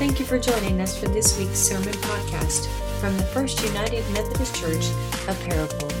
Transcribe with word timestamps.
Thank 0.00 0.18
you 0.18 0.24
for 0.24 0.38
joining 0.38 0.80
us 0.80 0.98
for 0.98 1.08
this 1.08 1.38
week's 1.38 1.58
sermon 1.58 1.92
podcast 1.92 2.66
from 3.00 3.14
the 3.18 3.22
First 3.22 3.62
United 3.62 4.02
Methodist 4.14 4.56
Church 4.56 4.86
of 5.28 5.36
Paragould. 5.44 5.92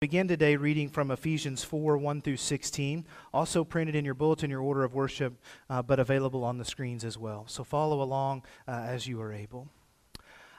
Begin 0.00 0.26
today 0.26 0.56
reading 0.56 0.88
from 0.88 1.10
Ephesians 1.10 1.62
4 1.62 1.98
1 1.98 2.22
through 2.22 2.38
16, 2.38 3.06
also 3.34 3.62
printed 3.62 3.94
in 3.94 4.06
your 4.06 4.14
bulletin, 4.14 4.48
your 4.48 4.62
order 4.62 4.82
of 4.82 4.94
worship, 4.94 5.34
uh, 5.68 5.82
but 5.82 6.00
available 6.00 6.42
on 6.42 6.56
the 6.56 6.64
screens 6.64 7.04
as 7.04 7.18
well. 7.18 7.44
So 7.46 7.62
follow 7.62 8.00
along 8.00 8.42
uh, 8.66 8.70
as 8.86 9.06
you 9.06 9.20
are 9.20 9.34
able. 9.34 9.68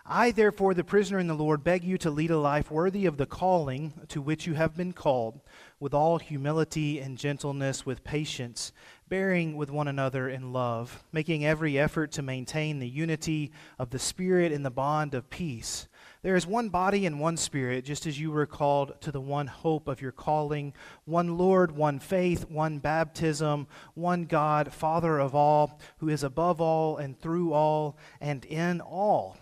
I, 0.05 0.31
therefore, 0.31 0.73
the 0.73 0.83
prisoner 0.83 1.17
in 1.17 1.27
the 1.27 1.33
Lord, 1.33 1.63
beg 1.63 1.83
you 1.83 1.97
to 2.00 2.11
lead 2.11 2.29
a 2.29 2.38
life 2.38 2.70
worthy 2.70 3.06
of 3.06 3.15
the 3.15 3.25
calling 3.25 3.93
to 4.10 4.21
which 4.21 4.46
you 4.46 4.54
have 4.54 4.75
been 4.75 4.92
called, 4.92 5.39
with 5.83 5.93
all 5.93 6.18
humility 6.18 7.01
and 7.01 7.18
gentleness, 7.18 7.86
with 7.86 8.05
patience, 8.05 8.71
bearing 9.10 9.57
with 9.57 9.69
one 9.69 9.89
another 9.89 10.29
in 10.29 10.54
love, 10.54 11.04
making 11.11 11.46
every 11.46 11.78
effort 11.78 12.09
to 12.09 12.21
maintain 12.21 12.79
the 12.79 12.87
unity 12.87 13.51
of 13.78 13.89
the 13.89 14.00
Spirit 14.00 14.54
in 14.54 14.64
the 14.64 14.71
bond 14.71 15.14
of 15.14 15.29
peace. 15.29 15.89
There 16.21 16.37
is 16.37 16.47
one 16.47 16.69
body 16.69 17.06
and 17.06 17.19
one 17.19 17.36
Spirit, 17.36 17.83
just 17.83 18.07
as 18.07 18.18
you 18.18 18.32
were 18.32 18.46
called 18.46 18.93
to 19.01 19.11
the 19.11 19.19
one 19.19 19.47
hope 19.47 19.89
of 19.89 20.01
your 20.01 20.14
calling, 20.14 20.73
one 21.04 21.37
Lord, 21.37 21.73
one 21.75 22.00
faith, 22.00 22.50
one 22.50 22.79
baptism, 22.79 23.68
one 23.93 24.23
God, 24.23 24.71
Father 24.71 25.20
of 25.20 25.36
all, 25.36 25.81
who 25.97 26.07
is 26.07 26.23
above 26.23 26.61
all 26.61 26.95
and 26.95 27.20
through 27.20 27.51
all 27.51 27.97
and 28.21 28.45
in 28.45 28.79
all. 28.79 29.36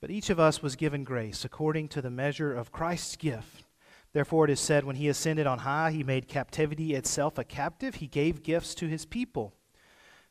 But 0.00 0.12
each 0.12 0.30
of 0.30 0.38
us 0.38 0.62
was 0.62 0.76
given 0.76 1.02
grace 1.02 1.44
according 1.44 1.88
to 1.88 2.00
the 2.00 2.08
measure 2.08 2.54
of 2.54 2.70
Christ's 2.70 3.16
gift. 3.16 3.63
Therefore, 4.14 4.46
it 4.46 4.50
is 4.52 4.60
said, 4.60 4.84
when 4.84 4.96
he 4.96 5.08
ascended 5.08 5.46
on 5.46 5.58
high, 5.58 5.90
he 5.90 6.04
made 6.04 6.28
captivity 6.28 6.94
itself 6.94 7.36
a 7.36 7.44
captive. 7.44 7.96
He 7.96 8.06
gave 8.06 8.44
gifts 8.44 8.74
to 8.76 8.86
his 8.86 9.04
people. 9.04 9.52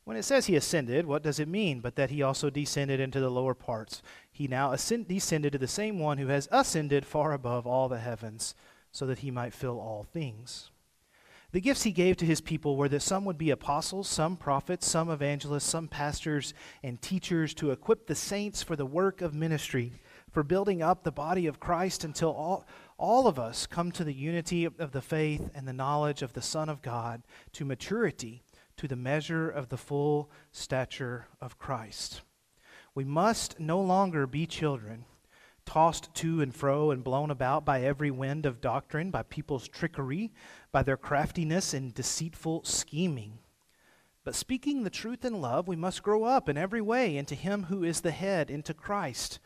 When 0.06 0.18
it 0.18 0.24
says 0.24 0.46
he 0.46 0.56
ascended, 0.56 1.06
what 1.06 1.22
does 1.22 1.40
it 1.40 1.50
mean? 1.50 1.82
But 1.82 1.96
that 1.98 2.10
he 2.10 2.24
also 2.24 2.50
descended 2.50 3.02
into 3.02 3.20
the 3.20 3.30
lower 3.30 3.54
parts. 3.54 4.02
He 4.32 4.48
now 4.48 4.72
ascend, 4.72 5.10
descended 5.10 5.52
to 5.52 5.58
the 5.58 5.68
same 5.68 6.00
one 6.00 6.18
who 6.18 6.28
has 6.28 6.48
ascended 6.50 7.06
far 7.06 7.34
above 7.34 7.68
all 7.68 7.90
the 7.90 8.00
heavens, 8.00 8.56
so 8.92 9.06
that 9.06 9.20
he 9.20 9.32
might 9.32 9.54
fill 9.54 9.80
all 9.80 10.04
things. 10.04 10.72
The 11.52 11.62
gifts 11.62 11.84
he 11.84 11.92
gave 11.92 12.18
to 12.18 12.26
his 12.26 12.42
people 12.42 12.78
were 12.78 12.90
that 12.90 13.02
some 13.02 13.26
would 13.26 13.38
be 13.38 13.52
apostles, 13.52 14.08
some 14.08 14.38
prophets, 14.38 14.88
some 14.88 15.12
evangelists, 15.12 15.66
some 15.66 15.88
pastors 15.88 16.54
and 16.82 17.00
teachers 17.02 17.54
to 17.56 17.72
equip 17.72 18.08
the 18.08 18.16
saints 18.16 18.64
for 18.64 18.76
the 18.76 18.88
work 18.88 19.22
of 19.22 19.36
ministry, 19.36 19.92
for 20.32 20.42
building 20.42 20.82
up 20.82 21.04
the 21.04 21.12
body 21.12 21.46
of 21.46 21.60
Christ 21.60 22.04
until 22.04 22.32
all, 22.32 22.66
all 23.04 23.28
of 23.28 23.38
us 23.38 23.68
come 23.68 23.92
to 23.92 24.06
the 24.06 24.14
unity 24.14 24.64
of 24.64 24.92
the 24.94 25.02
faith 25.02 25.50
and 25.54 25.68
the 25.68 25.74
knowledge 25.74 26.22
of 26.22 26.32
the 26.32 26.42
Son 26.42 26.70
of 26.70 26.82
God, 26.82 27.22
to 27.52 27.66
maturity, 27.66 28.44
to 28.78 28.88
the 28.88 28.96
measure 28.96 29.50
of 29.50 29.68
the 29.68 29.78
full 29.78 30.32
stature 30.54 31.28
of 31.42 31.60
Christ. 31.60 32.22
We 32.96 33.04
must 33.04 33.60
no 33.60 33.82
longer 33.82 34.26
be 34.26 34.46
children 34.46 35.04
tossed 35.66 36.14
to 36.16 36.42
and 36.42 36.56
fro 36.56 36.92
and 36.92 37.04
blown 37.04 37.30
about 37.30 37.66
by 37.66 37.82
every 37.82 38.10
wind 38.10 38.46
of 38.46 38.62
doctrine, 38.62 39.12
by 39.12 39.24
people's 39.24 39.68
trickery, 39.68 40.32
by 40.72 40.82
their 40.82 40.98
craftiness 40.98 41.74
and 41.74 41.94
deceitful 41.94 42.64
scheming. 42.64 43.40
But 44.24 44.36
speaking 44.36 44.84
the 44.84 44.90
truth 44.90 45.26
in 45.26 45.42
love, 45.42 45.68
we 45.68 45.76
must 45.76 46.04
grow 46.04 46.24
up 46.24 46.48
in 46.48 46.58
every 46.58 46.82
way 46.82 47.18
into 47.18 47.36
Him 47.36 47.64
who 47.64 47.84
is 47.84 48.00
the 48.00 48.12
head, 48.12 48.50
into 48.50 48.74
Christ, 48.74 49.40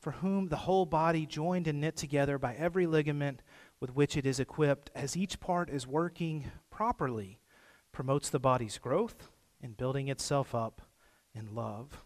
for 0.00 0.12
whom 0.12 0.48
the 0.48 0.56
whole 0.56 0.86
body, 0.86 1.26
joined 1.26 1.66
and 1.66 1.80
knit 1.80 1.96
together 1.96 2.38
by 2.38 2.54
every 2.54 2.86
ligament 2.86 3.42
with 3.80 3.94
which 3.94 4.16
it 4.16 4.26
is 4.26 4.40
equipped, 4.40 4.90
as 4.94 5.16
each 5.16 5.40
part 5.40 5.70
is 5.70 5.86
working 5.86 6.50
properly, 6.70 7.38
promotes 7.92 8.28
the 8.28 8.38
body's 8.38 8.78
growth 8.78 9.28
in 9.60 9.72
building 9.72 10.08
itself 10.08 10.54
up 10.54 10.82
in 11.34 11.54
love. 11.54 12.04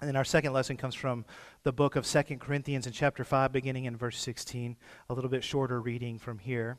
And 0.00 0.06
then 0.06 0.16
our 0.16 0.24
second 0.24 0.52
lesson 0.52 0.76
comes 0.76 0.94
from 0.94 1.24
the 1.64 1.72
book 1.72 1.96
of 1.96 2.06
Second 2.06 2.40
Corinthians 2.40 2.86
in 2.86 2.92
chapter 2.92 3.24
5, 3.24 3.50
beginning 3.50 3.86
in 3.86 3.96
verse 3.96 4.18
16, 4.20 4.76
a 5.10 5.14
little 5.14 5.30
bit 5.30 5.42
shorter 5.42 5.80
reading 5.80 6.20
from 6.20 6.38
here. 6.38 6.78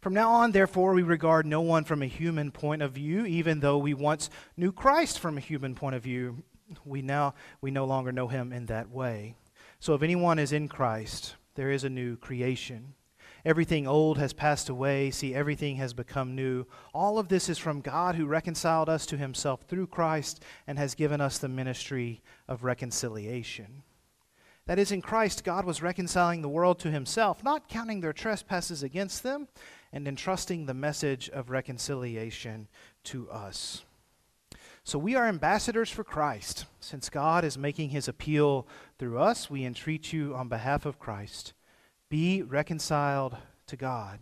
From 0.00 0.14
now 0.14 0.30
on, 0.30 0.52
therefore, 0.52 0.94
we 0.94 1.02
regard 1.02 1.46
no 1.46 1.60
one 1.62 1.82
from 1.82 2.00
a 2.00 2.06
human 2.06 2.52
point 2.52 2.80
of 2.80 2.92
view, 2.92 3.26
even 3.26 3.58
though 3.58 3.78
we 3.78 3.92
once 3.92 4.30
knew 4.56 4.70
Christ 4.70 5.18
from 5.18 5.36
a 5.36 5.40
human 5.40 5.74
point 5.74 5.96
of 5.96 6.02
view. 6.04 6.44
We 6.84 7.02
now 7.02 7.34
we 7.60 7.72
no 7.72 7.84
longer 7.86 8.12
know 8.12 8.28
him 8.28 8.52
in 8.52 8.66
that 8.66 8.88
way. 8.88 9.34
So 9.80 9.94
if 9.94 10.02
anyone 10.02 10.38
is 10.38 10.52
in 10.52 10.68
Christ, 10.68 11.36
there 11.54 11.70
is 11.70 11.84
a 11.84 11.90
new 11.90 12.16
creation. 12.16 12.94
Everything 13.46 13.86
old 13.86 14.18
has 14.18 14.34
passed 14.34 14.68
away. 14.68 15.10
See, 15.10 15.34
everything 15.34 15.76
has 15.76 15.94
become 15.94 16.34
new. 16.34 16.66
All 16.92 17.18
of 17.18 17.28
this 17.28 17.48
is 17.48 17.56
from 17.56 17.80
God 17.80 18.14
who 18.14 18.26
reconciled 18.26 18.90
us 18.90 19.06
to 19.06 19.16
himself 19.16 19.62
through 19.62 19.86
Christ 19.86 20.44
and 20.66 20.78
has 20.78 20.94
given 20.94 21.22
us 21.22 21.38
the 21.38 21.48
ministry 21.48 22.20
of 22.46 22.62
reconciliation. 22.62 23.82
That 24.66 24.78
is, 24.78 24.92
in 24.92 25.00
Christ, 25.00 25.44
God 25.44 25.64
was 25.64 25.80
reconciling 25.80 26.42
the 26.42 26.48
world 26.48 26.78
to 26.80 26.90
himself, 26.90 27.42
not 27.42 27.68
counting 27.68 28.02
their 28.02 28.12
trespasses 28.12 28.82
against 28.82 29.22
them, 29.22 29.48
and 29.92 30.06
entrusting 30.06 30.66
the 30.66 30.74
message 30.74 31.30
of 31.30 31.48
reconciliation 31.48 32.68
to 33.04 33.30
us. 33.30 33.84
So 34.90 34.98
we 34.98 35.14
are 35.14 35.28
ambassadors 35.28 35.88
for 35.88 36.02
Christ. 36.02 36.66
Since 36.80 37.10
God 37.10 37.44
is 37.44 37.56
making 37.56 37.90
his 37.90 38.08
appeal 38.08 38.66
through 38.98 39.20
us, 39.20 39.48
we 39.48 39.64
entreat 39.64 40.12
you 40.12 40.34
on 40.34 40.48
behalf 40.48 40.84
of 40.84 40.98
Christ 40.98 41.52
be 42.08 42.42
reconciled 42.42 43.36
to 43.68 43.76
God. 43.76 44.18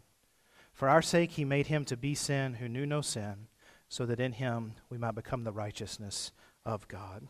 For 0.75 0.87
our 0.87 1.01
sake, 1.01 1.31
he 1.31 1.45
made 1.47 1.69
him 1.69 1.87
to 1.87 1.97
be 1.97 2.15
sin 2.15 2.53
who 2.53 2.69
knew 2.69 2.85
no 2.85 3.01
sin, 3.01 3.47
so 3.89 4.05
that 4.05 4.21
in 4.21 4.33
him 4.33 4.75
we 4.91 4.99
might 4.99 5.15
become 5.15 5.45
the 5.45 5.53
righteousness 5.53 6.33
of 6.67 6.87
God. 6.87 7.29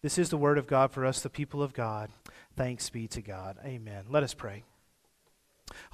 This 0.00 0.16
is 0.16 0.28
the 0.28 0.38
word 0.38 0.56
of 0.56 0.68
God 0.68 0.92
for 0.92 1.04
us, 1.04 1.20
the 1.20 1.28
people 1.28 1.60
of 1.60 1.74
God. 1.74 2.08
Thanks 2.54 2.88
be 2.88 3.08
to 3.08 3.20
God. 3.20 3.58
Amen. 3.64 4.04
Let 4.08 4.22
us 4.22 4.32
pray. 4.32 4.62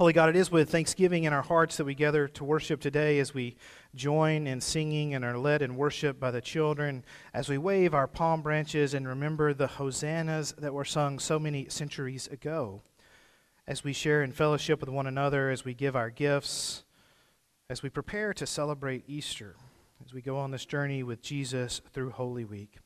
Holy 0.01 0.15
God, 0.15 0.31
it 0.31 0.37
is 0.37 0.51
with 0.51 0.71
thanksgiving 0.71 1.25
in 1.25 1.35
our 1.35 1.43
hearts 1.43 1.77
that 1.77 1.85
we 1.85 1.95
gather 1.95 2.27
to 2.27 2.43
worship 2.43 2.81
today 2.81 3.19
as 3.19 3.35
we 3.35 3.57
join 3.95 4.47
in 4.47 4.59
singing 4.59 5.15
and 5.15 5.27
are 5.27 5.37
led 5.37 5.61
in 5.61 5.77
worship 5.77 6.19
by 6.19 6.31
the 6.31 6.41
children, 6.41 7.05
as 7.35 7.51
we 7.51 7.59
wave 7.59 7.93
our 7.93 8.07
palm 8.07 8.41
branches 8.41 8.95
and 8.95 9.07
remember 9.07 9.53
the 9.53 9.67
hosannas 9.67 10.53
that 10.57 10.73
were 10.73 10.87
sung 10.87 11.19
so 11.19 11.39
many 11.39 11.69
centuries 11.69 12.27
ago 12.29 12.81
as 13.67 13.85
we 13.85 13.93
share 13.93 14.23
in 14.23 14.33
fellowship 14.33 14.81
with 14.81 14.89
one 14.89 15.07
another, 15.07 15.51
as 15.51 15.67
we 15.67 15.75
give 15.75 15.95
our 15.95 16.09
gifts, 16.09 16.83
as 17.69 17.83
we 17.83 17.91
prepare 17.91 18.33
to 18.33 18.47
celebrate 18.47 19.05
Easter, 19.07 19.55
as 20.03 20.15
we 20.15 20.23
go 20.23 20.39
on 20.39 20.51
this 20.51 20.65
journey 20.65 21.03
with 21.03 21.21
Jesus 21.21 21.83
through 21.93 22.11
Holy 22.11 22.47
Week. 22.47 22.79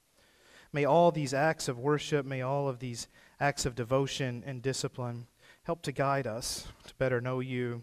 May 0.73 0.85
all 0.85 1.13
these 1.13 1.33
acts 1.33 1.69
of 1.69 1.79
worship, 1.79 2.27
may 2.27 2.43
all 2.43 2.69
of 2.69 2.81
these 2.81 3.07
acts 3.39 3.65
of 3.65 3.77
devotion 3.77 4.43
and 4.45 4.61
discipline 4.61 5.29
help 5.65 5.83
to 5.83 5.93
guide 5.93 6.27
us 6.27 6.69
to 6.87 6.95
better 6.95 7.21
know 7.21 7.41
you, 7.41 7.83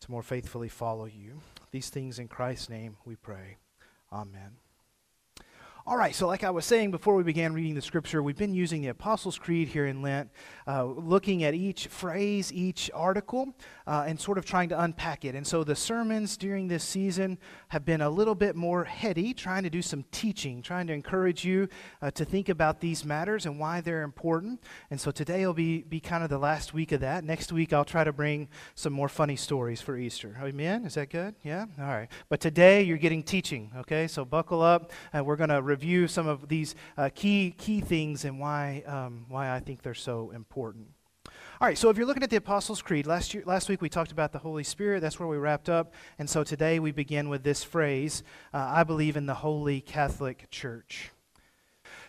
to 0.00 0.10
more 0.10 0.22
faithfully 0.22 0.68
follow 0.68 1.06
you. 1.06 1.40
These 1.70 1.90
things 1.90 2.18
in 2.18 2.28
Christ's 2.28 2.68
name 2.68 2.96
we 3.04 3.16
pray. 3.16 3.56
Amen. 4.12 4.61
All 5.84 5.96
right, 5.96 6.14
so 6.14 6.28
like 6.28 6.44
I 6.44 6.50
was 6.50 6.64
saying 6.64 6.92
before 6.92 7.16
we 7.16 7.24
began 7.24 7.54
reading 7.54 7.74
the 7.74 7.82
scripture, 7.82 8.22
we've 8.22 8.36
been 8.36 8.54
using 8.54 8.82
the 8.82 8.88
Apostles' 8.88 9.36
Creed 9.36 9.66
here 9.66 9.86
in 9.86 10.00
Lent, 10.00 10.30
uh, 10.64 10.84
looking 10.84 11.42
at 11.42 11.54
each 11.54 11.88
phrase, 11.88 12.52
each 12.52 12.88
article, 12.94 13.52
uh, 13.88 14.04
and 14.06 14.20
sort 14.20 14.38
of 14.38 14.44
trying 14.44 14.68
to 14.68 14.80
unpack 14.80 15.24
it. 15.24 15.34
And 15.34 15.44
so 15.44 15.64
the 15.64 15.74
sermons 15.74 16.36
during 16.36 16.68
this 16.68 16.84
season 16.84 17.36
have 17.70 17.84
been 17.84 18.00
a 18.00 18.08
little 18.08 18.36
bit 18.36 18.54
more 18.54 18.84
heady, 18.84 19.34
trying 19.34 19.64
to 19.64 19.70
do 19.70 19.82
some 19.82 20.04
teaching, 20.12 20.62
trying 20.62 20.86
to 20.86 20.92
encourage 20.92 21.44
you 21.44 21.68
uh, 22.00 22.12
to 22.12 22.24
think 22.24 22.48
about 22.48 22.78
these 22.78 23.04
matters 23.04 23.44
and 23.44 23.58
why 23.58 23.80
they're 23.80 24.02
important. 24.02 24.62
And 24.88 25.00
so 25.00 25.10
today 25.10 25.44
will 25.44 25.52
be, 25.52 25.82
be 25.82 25.98
kind 25.98 26.22
of 26.22 26.30
the 26.30 26.38
last 26.38 26.72
week 26.72 26.92
of 26.92 27.00
that. 27.00 27.24
Next 27.24 27.50
week, 27.50 27.72
I'll 27.72 27.84
try 27.84 28.04
to 28.04 28.12
bring 28.12 28.48
some 28.76 28.92
more 28.92 29.08
funny 29.08 29.34
stories 29.34 29.80
for 29.80 29.96
Easter. 29.96 30.38
Amen? 30.40 30.84
Is 30.84 30.94
that 30.94 31.10
good? 31.10 31.34
Yeah? 31.42 31.66
All 31.76 31.86
right. 31.86 32.08
But 32.28 32.38
today, 32.38 32.84
you're 32.84 32.98
getting 32.98 33.24
teaching, 33.24 33.72
okay? 33.78 34.06
So 34.06 34.24
buckle 34.24 34.62
up, 34.62 34.92
and 35.12 35.26
we're 35.26 35.34
going 35.34 35.50
to 35.50 35.71
review 35.72 36.06
some 36.06 36.28
of 36.28 36.48
these 36.48 36.74
uh, 36.96 37.08
key 37.14 37.54
key 37.56 37.80
things 37.80 38.24
and 38.24 38.38
why 38.38 38.82
um, 38.86 39.24
why 39.28 39.50
I 39.56 39.60
think 39.60 39.82
they're 39.82 39.94
so 40.10 40.30
important. 40.30 40.86
All 41.60 41.68
right, 41.68 41.78
so 41.78 41.90
if 41.90 41.96
you're 41.96 42.06
looking 42.06 42.24
at 42.24 42.30
the 42.30 42.36
Apostles' 42.36 42.82
Creed, 42.82 43.06
last, 43.06 43.34
year, 43.34 43.44
last 43.46 43.68
week 43.68 43.80
we 43.80 43.88
talked 43.88 44.10
about 44.10 44.32
the 44.32 44.38
Holy 44.38 44.64
Spirit. 44.64 45.00
That's 45.00 45.20
where 45.20 45.28
we 45.28 45.36
wrapped 45.36 45.68
up. 45.68 45.94
And 46.18 46.28
so 46.28 46.42
today 46.42 46.80
we 46.80 46.90
begin 46.90 47.28
with 47.28 47.44
this 47.44 47.62
phrase 47.62 48.24
uh, 48.52 48.68
I 48.80 48.82
believe 48.82 49.16
in 49.16 49.26
the 49.26 49.34
Holy 49.34 49.80
Catholic 49.80 50.50
Church. 50.50 51.12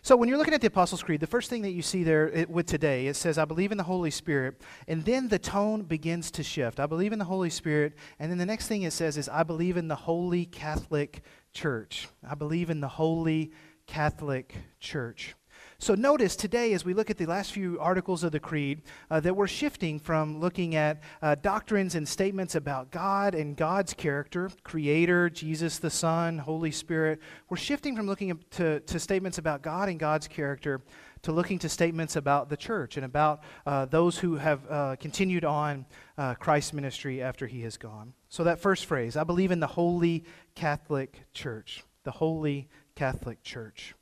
So 0.01 0.18
when 0.18 0.27
you're 0.27 0.38
looking 0.38 0.54
at 0.54 0.60
the 0.60 0.68
Apostles' 0.68 1.04
Creed, 1.04 1.21
the 1.21 1.27
first 1.27 1.50
thing 1.50 1.62
that 1.62 1.71
you 1.71 1.81
see 1.81 2.04
there 2.04 2.27
it, 2.30 2.50
with 2.50 2.65
today, 2.65 3.07
it 3.07 3.15
says, 3.15 3.38
I 3.38 3.45
believe 3.45 3.71
in 3.71 3.77
the 3.77 3.86
Holy 3.86 4.12
Spirit. 4.12 4.60
And 4.88 5.06
then 5.06 5.30
the 5.30 5.39
tone 5.39 5.83
begins 5.83 6.30
to 6.31 6.44
shift. 6.44 6.80
I 6.80 6.88
believe 6.88 7.13
in 7.13 7.19
the 7.19 7.25
Holy 7.25 7.50
Spirit. 7.50 7.94
And 8.19 8.30
then 8.30 8.38
the 8.38 8.45
next 8.45 8.68
thing 8.68 8.81
it 8.81 8.92
says 8.92 9.18
is, 9.18 9.30
I 9.30 9.44
believe 9.44 9.77
in 9.77 9.88
the 9.88 9.95
Holy 9.95 10.45
Catholic 10.45 11.21
Church. 11.53 12.07
I 12.27 12.35
believe 12.35 12.69
in 12.69 12.81
the 12.81 12.88
Holy 12.88 13.51
Catholic 13.85 14.55
Church. 14.79 15.35
So 15.79 15.95
notice 15.95 16.35
today, 16.35 16.73
as 16.73 16.85
we 16.85 16.94
look 16.94 17.09
at 17.09 17.17
the 17.17 17.25
last 17.25 17.51
few 17.51 17.77
articles 17.79 18.23
of 18.23 18.31
the 18.31 18.39
Creed, 18.39 18.83
uh, 19.11 19.19
that 19.19 19.35
we're 19.35 19.47
shifting 19.47 20.00
from 20.00 20.39
looking 20.39 20.75
at 20.75 21.03
uh, 21.21 21.35
doctrines 21.35 21.95
and 21.95 22.07
statements 22.07 22.55
about 22.55 22.89
God 22.89 23.35
and 23.35 23.57
God's 23.57 23.94
character, 23.94 24.50
Creator, 24.63 25.29
Jesus 25.29 25.79
the 25.79 25.89
Son, 25.89 26.38
Holy 26.38 26.71
Spirit. 26.71 27.19
We're 27.50 27.57
shifting 27.57 27.95
from 27.95 28.07
looking 28.07 28.39
to, 28.51 28.79
to 28.79 29.00
statements 29.00 29.38
about 29.38 29.61
God 29.61 29.89
and 29.89 30.00
God's 30.00 30.27
character 30.27 30.81
to 31.23 31.31
looking 31.31 31.59
to 31.59 31.69
statements 31.69 32.15
about 32.15 32.50
the 32.50 32.57
church 32.57 32.97
and 32.97 33.05
about 33.05 33.44
uh, 33.65 33.85
those 33.85 34.17
who 34.17 34.35
have 34.35 34.61
uh, 34.69 34.95
continued 35.00 35.45
on 35.45 35.85
uh, 36.17 36.33
Christ's 36.35 36.73
ministry 36.73 37.21
after 37.21 37.47
he 37.47 37.61
has 37.61 37.77
gone. 37.77 38.13
So, 38.33 38.44
that 38.45 38.59
first 38.59 38.88
phrase, 38.88 39.15
I 39.15 39.24
believe 39.24 39.51
in 39.51 39.59
the 39.59 39.68
Holy 39.68 40.24
Catholic 40.56 41.21
Church. 41.33 41.83
The 42.03 42.09
Holy 42.09 42.68
Catholic 42.95 43.44
Church 43.44 43.94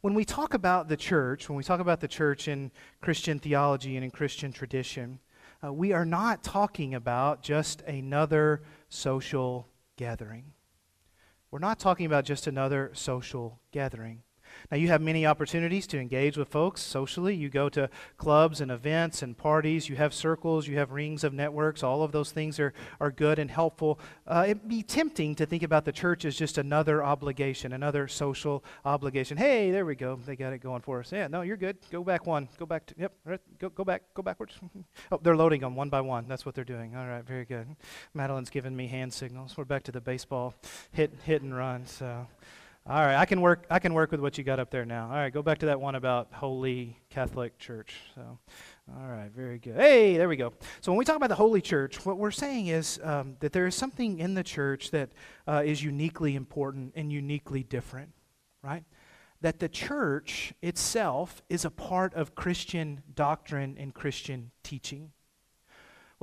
when 0.00 0.12
we 0.12 0.26
talk 0.26 0.52
about 0.52 0.88
the 0.88 0.98
church, 0.98 1.48
when 1.48 1.56
we 1.56 1.64
talk 1.64 1.80
about 1.80 2.00
the 2.00 2.06
church 2.06 2.46
in 2.46 2.70
Christian 3.00 3.38
theology 3.38 3.96
and 3.96 4.04
in 4.04 4.10
Christian 4.10 4.52
tradition, 4.52 5.18
uh, 5.64 5.72
we 5.72 5.92
are 5.94 6.04
not 6.04 6.44
talking 6.44 6.94
about 6.94 7.42
just 7.42 7.80
another 7.82 8.60
social 8.90 9.66
gathering. 9.96 10.52
We're 11.50 11.58
not 11.58 11.78
talking 11.78 12.04
about 12.04 12.26
just 12.26 12.46
another 12.46 12.90
social 12.92 13.60
gathering. 13.72 14.22
Now, 14.70 14.76
you 14.76 14.88
have 14.88 15.00
many 15.00 15.26
opportunities 15.26 15.86
to 15.88 15.98
engage 15.98 16.36
with 16.36 16.48
folks 16.48 16.80
socially. 16.80 17.34
You 17.34 17.48
go 17.48 17.68
to 17.70 17.90
clubs 18.16 18.60
and 18.60 18.70
events 18.70 19.22
and 19.22 19.36
parties. 19.36 19.88
You 19.88 19.96
have 19.96 20.14
circles. 20.14 20.66
You 20.66 20.78
have 20.78 20.92
rings 20.92 21.24
of 21.24 21.32
networks. 21.32 21.82
All 21.82 22.02
of 22.02 22.12
those 22.12 22.32
things 22.32 22.58
are, 22.58 22.72
are 23.00 23.10
good 23.10 23.38
and 23.38 23.50
helpful. 23.50 23.98
Uh, 24.26 24.44
it'd 24.46 24.68
be 24.68 24.82
tempting 24.82 25.34
to 25.36 25.46
think 25.46 25.62
about 25.62 25.84
the 25.84 25.92
church 25.92 26.24
as 26.24 26.36
just 26.36 26.58
another 26.58 27.04
obligation, 27.04 27.72
another 27.72 28.08
social 28.08 28.64
obligation. 28.84 29.36
Hey, 29.36 29.70
there 29.70 29.84
we 29.84 29.94
go. 29.94 30.18
They 30.24 30.36
got 30.36 30.52
it 30.52 30.58
going 30.58 30.80
for 30.80 31.00
us. 31.00 31.12
Yeah, 31.12 31.28
no, 31.28 31.42
you're 31.42 31.56
good. 31.56 31.76
Go 31.90 32.02
back 32.02 32.26
one. 32.26 32.48
Go 32.58 32.66
back. 32.66 32.86
To, 32.86 32.94
yep. 32.98 33.12
Go, 33.58 33.68
go 33.68 33.84
back. 33.84 34.02
Go 34.14 34.22
backwards. 34.22 34.54
oh, 35.12 35.20
they're 35.22 35.36
loading 35.36 35.60
them 35.60 35.76
one 35.76 35.90
by 35.90 36.00
one. 36.00 36.26
That's 36.28 36.46
what 36.46 36.54
they're 36.54 36.64
doing. 36.64 36.96
All 36.96 37.06
right, 37.06 37.24
very 37.24 37.44
good. 37.44 37.66
Madeline's 38.14 38.50
giving 38.50 38.74
me 38.74 38.86
hand 38.86 39.12
signals. 39.12 39.56
We're 39.56 39.64
back 39.64 39.82
to 39.84 39.92
the 39.92 40.00
baseball 40.00 40.54
hit, 40.92 41.12
hit 41.24 41.42
and 41.42 41.56
run. 41.56 41.86
So. 41.86 42.26
All 42.86 43.00
right, 43.00 43.16
I 43.16 43.24
can 43.24 43.40
work. 43.40 43.64
I 43.70 43.78
can 43.78 43.94
work 43.94 44.10
with 44.10 44.20
what 44.20 44.36
you 44.36 44.44
got 44.44 44.60
up 44.60 44.70
there 44.70 44.84
now. 44.84 45.06
All 45.06 45.14
right, 45.14 45.32
go 45.32 45.40
back 45.40 45.56
to 45.60 45.66
that 45.66 45.80
one 45.80 45.94
about 45.94 46.28
Holy 46.34 47.00
Catholic 47.08 47.58
Church. 47.58 47.94
So, 48.14 48.38
all 48.94 49.08
right, 49.08 49.30
very 49.34 49.58
good. 49.58 49.76
Hey, 49.76 50.18
there 50.18 50.28
we 50.28 50.36
go. 50.36 50.52
So 50.82 50.92
when 50.92 50.98
we 50.98 51.06
talk 51.06 51.16
about 51.16 51.30
the 51.30 51.34
Holy 51.34 51.62
Church, 51.62 52.04
what 52.04 52.18
we're 52.18 52.30
saying 52.30 52.66
is 52.66 53.00
um, 53.02 53.36
that 53.40 53.54
there 53.54 53.66
is 53.66 53.74
something 53.74 54.18
in 54.18 54.34
the 54.34 54.42
church 54.42 54.90
that 54.90 55.08
uh, 55.48 55.62
is 55.64 55.82
uniquely 55.82 56.34
important 56.34 56.92
and 56.94 57.10
uniquely 57.10 57.62
different, 57.62 58.10
right? 58.62 58.84
That 59.40 59.60
the 59.60 59.68
church 59.70 60.52
itself 60.60 61.42
is 61.48 61.64
a 61.64 61.70
part 61.70 62.12
of 62.12 62.34
Christian 62.34 63.02
doctrine 63.14 63.76
and 63.78 63.94
Christian 63.94 64.50
teaching. 64.62 65.12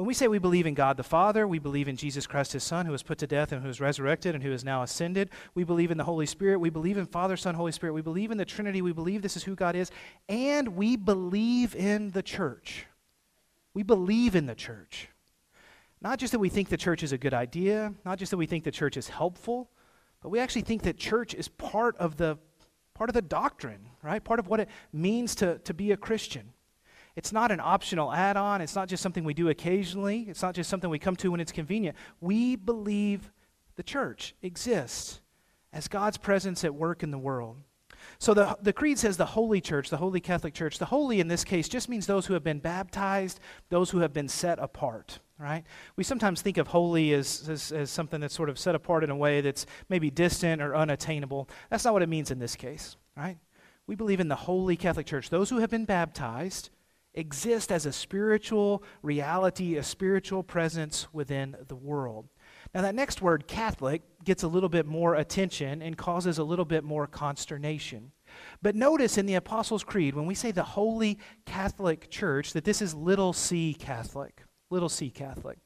When 0.01 0.07
we 0.07 0.15
say 0.15 0.27
we 0.27 0.39
believe 0.39 0.65
in 0.65 0.74
God 0.74 0.98
the 0.98 1.03
Father, 1.03 1.48
we 1.48 1.59
believe 1.59 1.88
in 1.88 1.95
Jesus 1.95 2.25
Christ, 2.25 2.53
his 2.53 2.63
Son, 2.63 2.88
who 2.88 2.92
was 2.92 3.03
put 3.03 3.19
to 3.19 3.27
death 3.27 3.51
and 3.51 3.62
who 3.62 3.68
was 3.68 3.80
resurrected 3.80 4.33
and 4.33 4.44
who 4.44 4.51
is 4.51 4.63
now 4.63 4.81
ascended. 4.81 5.30
We 5.53 5.63
believe 5.63 5.92
in 5.92 6.00
the 6.00 6.06
Holy 6.06 6.25
Spirit. 6.25 6.57
We 6.57 6.71
believe 6.71 6.98
in 6.98 7.06
Father, 7.06 7.38
Son, 7.38 7.53
Holy 7.53 7.71
Spirit. 7.71 7.94
We 7.94 8.01
believe 8.01 8.31
in 8.31 8.39
the 8.39 8.44
Trinity. 8.44 8.81
We 8.81 8.94
believe 8.94 9.21
this 9.21 9.38
is 9.38 9.44
who 9.44 9.53
God 9.53 9.75
is. 9.75 9.92
And 10.27 10.69
we 10.69 10.95
believe 10.95 11.75
in 11.75 12.09
the 12.09 12.24
church. 12.24 12.88
We 13.75 13.83
believe 13.83 14.36
in 14.36 14.48
the 14.48 14.56
church. 14.56 15.07
Not 16.01 16.18
just 16.18 16.31
that 16.31 16.39
we 16.39 16.50
think 16.50 16.69
the 16.69 16.77
church 16.77 17.04
is 17.04 17.12
a 17.12 17.18
good 17.19 17.36
idea, 17.36 17.94
not 18.04 18.18
just 18.18 18.31
that 18.31 18.38
we 18.38 18.47
think 18.47 18.63
the 18.63 18.71
church 18.71 18.97
is 18.97 19.07
helpful, 19.07 19.69
but 20.24 20.30
we 20.30 20.39
actually 20.39 20.63
think 20.63 20.81
that 20.81 20.97
church 20.97 21.36
is 21.36 21.47
part 21.47 21.95
of 21.97 22.18
the 22.18 22.39
part 22.95 23.12
of 23.12 23.13
the 23.13 23.21
doctrine, 23.21 23.86
right? 24.01 24.24
Part 24.24 24.39
of 24.39 24.47
what 24.47 24.62
it 24.62 24.69
means 24.92 25.36
to, 25.36 25.59
to 25.59 25.75
be 25.75 25.92
a 25.92 25.97
Christian. 25.97 26.54
It's 27.16 27.31
not 27.31 27.52
an 27.52 27.60
optional 27.60 28.13
add 28.13 28.38
on. 28.38 28.62
It's 28.62 28.75
not 28.75 28.88
just 28.88 29.04
something 29.04 29.24
we 29.24 29.34
do 29.34 29.50
occasionally. 29.50 30.25
It's 30.30 30.42
not 30.42 30.56
just 30.56 30.69
something 30.69 30.90
we 30.90 31.00
come 31.00 31.16
to 31.18 31.31
when 31.31 31.40
it's 31.40 31.52
convenient. 31.52 31.98
We 32.19 32.56
believe 32.56 33.31
the 33.75 33.84
church 33.84 34.36
exists 34.42 35.22
as 35.74 35.88
God's 35.88 36.18
presence 36.18 36.63
at 36.63 36.75
work 36.75 37.04
in 37.04 37.12
the 37.12 37.18
world. 37.18 37.58
So 38.19 38.34
the, 38.34 38.58
the 38.62 38.74
Creed 38.74 39.00
says 39.00 39.18
the 39.18 39.25
Holy 39.25 39.62
Church, 39.62 39.90
the 39.90 39.98
Holy 39.98 40.19
Catholic 40.19 40.54
Church. 40.54 40.78
The 40.78 40.86
holy 40.86 41.19
in 41.19 41.28
this 41.28 41.44
case 41.44 41.69
just 41.69 41.90
means 41.90 42.06
those 42.06 42.25
who 42.25 42.34
have 42.34 42.44
been 42.44 42.60
baptized, 42.60 43.40
those 43.69 43.90
who 43.90 44.00
have 44.00 44.14
been 44.14 44.28
set 44.28 44.60
apart, 44.60 45.19
right? 45.38 45.64
We 45.96 46.04
sometimes 46.04 46.42
think 46.42 46.57
of 46.57 46.68
holy 46.68 47.14
as, 47.14 47.48
as, 47.50 47.72
as 47.72 47.90
something 47.90 48.19
that's 48.19 48.36
sort 48.36 48.50
of 48.50 48.60
set 48.60 48.75
apart 48.75 49.04
in 49.04 49.10
a 49.10 49.16
way 49.16 49.42
that's 49.42 49.66
maybe 49.90 50.10
distant 50.10 50.62
or 50.62 50.75
unattainable. 50.75 51.50
That's 51.69 51.86
not 51.86 51.94
what 51.94 52.04
it 52.04 52.10
means 52.10 52.31
in 52.31 52.40
this 52.40 52.56
case, 52.56 52.96
right? 53.16 53.38
We 53.88 53.96
believe 53.96 54.19
in 54.19 54.28
the 54.28 54.36
Holy 54.36 54.75
Catholic 54.75 55.06
Church, 55.06 55.30
those 55.30 55.50
who 55.50 55.60
have 55.60 55.69
been 55.69 55.86
baptized 55.86 56.69
exist 57.13 57.72
as 57.72 57.86
a 57.86 57.92
spiritual 57.92 58.84
reality, 59.02 59.78
a 59.78 59.84
spiritual 59.84 60.44
presence 60.44 61.08
within 61.13 61.56
the 61.68 61.75
world. 61.75 62.28
Now, 62.74 62.81
that 62.81 62.96
next 62.96 63.22
word, 63.22 63.48
Catholic, 63.48 64.02
gets 64.24 64.44
a 64.44 64.48
little 64.48 64.69
bit 64.69 64.86
more 64.86 65.16
attention 65.16 65.81
and 65.81 65.98
causes 65.98 66.38
a 66.38 66.44
little 66.44 66.66
bit 66.66 66.84
more 66.84 67.08
consternation. 67.08 68.12
But 68.62 68.75
notice 68.75 69.18
in 69.18 69.25
the 69.25 69.36
Apostles' 69.36 69.84
Creed, 69.84 70.16
when 70.16 70.25
we 70.25 70.36
say 70.36 70.52
the 70.52 70.63
Holy 70.63 71.19
Catholic 71.46 72.10
Church, 72.10 72.54
that 72.54 72.63
this 72.63 72.81
is 72.81 72.94
little 72.94 73.34
c 73.34 73.74
Catholic. 73.74 74.44
Little 74.69 74.90
c 74.90 75.10
Catholic 75.10 75.60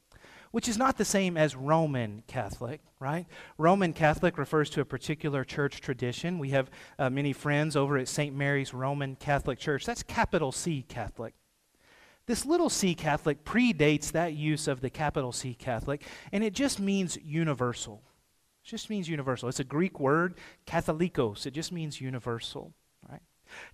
which 0.55 0.69
is 0.69 0.77
not 0.77 0.97
the 0.97 1.03
same 1.03 1.35
as 1.35 1.53
Roman 1.53 2.23
Catholic, 2.27 2.79
right? 3.01 3.25
Roman 3.57 3.91
Catholic 3.91 4.37
refers 4.37 4.69
to 4.69 4.79
a 4.79 4.85
particular 4.85 5.43
church 5.43 5.81
tradition. 5.81 6.39
We 6.39 6.51
have 6.51 6.71
uh, 6.97 7.09
many 7.09 7.33
friends 7.33 7.75
over 7.75 7.97
at 7.97 8.07
St. 8.07 8.33
Mary's 8.33 8.73
Roman 8.73 9.17
Catholic 9.17 9.59
Church. 9.59 9.85
That's 9.85 10.01
capital 10.01 10.53
C 10.53 10.85
Catholic. 10.87 11.33
This 12.25 12.45
little 12.45 12.69
c 12.69 12.95
Catholic 12.95 13.43
predates 13.43 14.13
that 14.13 14.31
use 14.31 14.69
of 14.69 14.79
the 14.79 14.89
capital 14.89 15.33
C 15.33 15.55
Catholic, 15.55 16.05
and 16.31 16.41
it 16.41 16.53
just 16.53 16.79
means 16.79 17.17
universal. 17.21 18.01
It 18.63 18.69
just 18.69 18.89
means 18.89 19.09
universal. 19.09 19.49
It's 19.49 19.59
a 19.59 19.65
Greek 19.65 19.99
word, 19.99 20.35
katholikos. 20.65 21.45
It 21.45 21.51
just 21.51 21.73
means 21.73 21.99
universal, 21.99 22.71
right? 23.09 23.21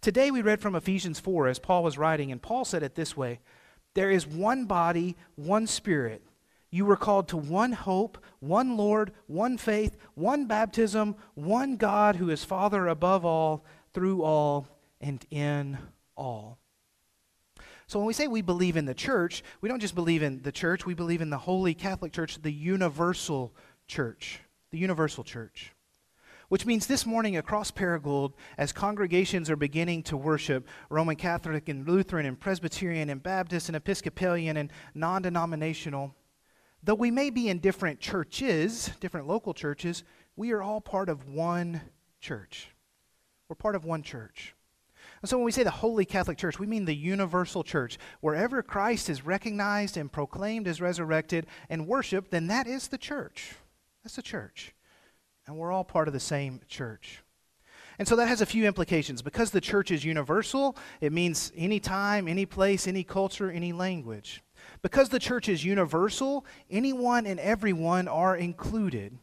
Today 0.01 0.31
we 0.31 0.41
read 0.41 0.61
from 0.61 0.73
Ephesians 0.73 1.19
4 1.19 1.47
as 1.47 1.59
Paul 1.59 1.83
was 1.83 1.99
writing, 1.99 2.31
and 2.31 2.41
Paul 2.41 2.65
said 2.65 2.81
it 2.81 2.95
this 2.95 3.15
way 3.15 3.39
There 3.93 4.09
is 4.09 4.25
one 4.25 4.65
body, 4.65 5.15
one 5.35 5.67
spirit 5.67 6.23
you 6.71 6.85
were 6.85 6.95
called 6.95 7.27
to 7.27 7.37
one 7.37 7.73
hope, 7.73 8.17
one 8.39 8.77
Lord, 8.77 9.11
one 9.27 9.57
faith, 9.57 9.97
one 10.15 10.45
baptism, 10.45 11.15
one 11.35 11.75
God 11.75 12.15
who 12.15 12.29
is 12.29 12.45
Father 12.45 12.87
above 12.87 13.25
all, 13.25 13.65
through 13.93 14.23
all, 14.23 14.67
and 15.01 15.23
in 15.29 15.77
all. 16.15 16.57
So 17.87 17.99
when 17.99 18.07
we 18.07 18.13
say 18.13 18.27
we 18.27 18.41
believe 18.41 18.77
in 18.77 18.85
the 18.85 18.93
church, 18.93 19.43
we 19.59 19.67
don't 19.67 19.81
just 19.81 19.95
believe 19.95 20.23
in 20.23 20.43
the 20.43 20.51
church, 20.51 20.85
we 20.85 20.93
believe 20.93 21.21
in 21.21 21.29
the 21.29 21.37
Holy 21.37 21.73
Catholic 21.73 22.13
Church, 22.13 22.41
the 22.41 22.53
universal 22.53 23.53
church. 23.85 24.39
The 24.71 24.77
universal 24.77 25.25
church. 25.25 25.73
Which 26.47 26.65
means 26.65 26.87
this 26.87 27.05
morning 27.05 27.35
across 27.35 27.69
Paragould, 27.69 28.31
as 28.57 28.71
congregations 28.71 29.49
are 29.49 29.57
beginning 29.57 30.03
to 30.03 30.15
worship 30.15 30.67
Roman 30.89 31.17
Catholic 31.17 31.67
and 31.67 31.85
Lutheran 31.85 32.25
and 32.25 32.39
Presbyterian 32.39 33.09
and 33.09 33.21
Baptist 33.21 33.67
and 33.67 33.75
Episcopalian 33.75 34.55
and 34.55 34.71
non 34.95 35.21
denominational, 35.21 36.15
Though 36.83 36.95
we 36.95 37.11
may 37.11 37.29
be 37.29 37.49
in 37.49 37.59
different 37.59 37.99
churches, 37.99 38.91
different 38.99 39.27
local 39.27 39.53
churches, 39.53 40.03
we 40.35 40.51
are 40.51 40.63
all 40.63 40.81
part 40.81 41.09
of 41.09 41.29
one 41.29 41.81
church. 42.19 42.69
We're 43.47 43.55
part 43.55 43.75
of 43.75 43.85
one 43.85 44.01
church. 44.01 44.55
And 45.21 45.29
so 45.29 45.37
when 45.37 45.45
we 45.45 45.51
say 45.51 45.63
the 45.63 45.69
Holy 45.69 46.05
Catholic 46.05 46.37
Church, 46.37 46.57
we 46.57 46.65
mean 46.65 46.85
the 46.85 46.95
universal 46.95 47.63
church. 47.63 47.99
Wherever 48.21 48.63
Christ 48.63 49.09
is 49.09 49.25
recognized 49.25 49.97
and 49.97 50.11
proclaimed 50.11 50.67
as 50.67 50.81
resurrected 50.81 51.45
and 51.69 51.87
worshiped, 51.87 52.31
then 52.31 52.47
that 52.47 52.65
is 52.65 52.87
the 52.87 52.97
church. 52.97 53.53
That's 54.03 54.15
the 54.15 54.23
church. 54.23 54.73
And 55.45 55.57
we're 55.57 55.71
all 55.71 55.83
part 55.83 56.07
of 56.07 56.13
the 56.13 56.19
same 56.19 56.61
church. 56.67 57.21
And 57.99 58.07
so 58.07 58.15
that 58.15 58.27
has 58.27 58.41
a 58.41 58.47
few 58.47 58.65
implications. 58.65 59.21
Because 59.21 59.51
the 59.51 59.61
church 59.61 59.91
is 59.91 60.03
universal, 60.03 60.75
it 61.01 61.13
means 61.13 61.51
any 61.55 61.79
time, 61.79 62.27
any 62.27 62.47
place, 62.47 62.87
any 62.87 63.03
culture, 63.03 63.51
any 63.51 63.73
language. 63.73 64.41
Because 64.81 65.09
the 65.09 65.19
church 65.19 65.49
is 65.49 65.65
universal, 65.65 66.45
anyone 66.69 67.25
and 67.25 67.39
everyone 67.39 68.07
are 68.07 68.35
included. 68.35 69.17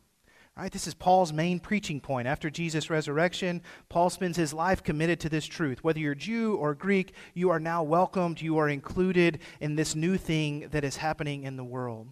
Right? 0.56 0.72
This 0.72 0.88
is 0.88 0.94
Paul's 0.94 1.32
main 1.32 1.60
preaching 1.60 2.00
point. 2.00 2.26
After 2.26 2.50
Jesus' 2.50 2.90
resurrection, 2.90 3.62
Paul 3.88 4.10
spends 4.10 4.36
his 4.36 4.52
life 4.52 4.82
committed 4.82 5.20
to 5.20 5.28
this 5.28 5.46
truth. 5.46 5.84
Whether 5.84 6.00
you're 6.00 6.16
Jew 6.16 6.56
or 6.56 6.74
Greek, 6.74 7.12
you 7.32 7.50
are 7.50 7.60
now 7.60 7.84
welcomed, 7.84 8.40
you 8.40 8.58
are 8.58 8.68
included 8.68 9.38
in 9.60 9.76
this 9.76 9.94
new 9.94 10.16
thing 10.16 10.66
that 10.72 10.82
is 10.82 10.96
happening 10.96 11.44
in 11.44 11.56
the 11.56 11.62
world. 11.62 12.08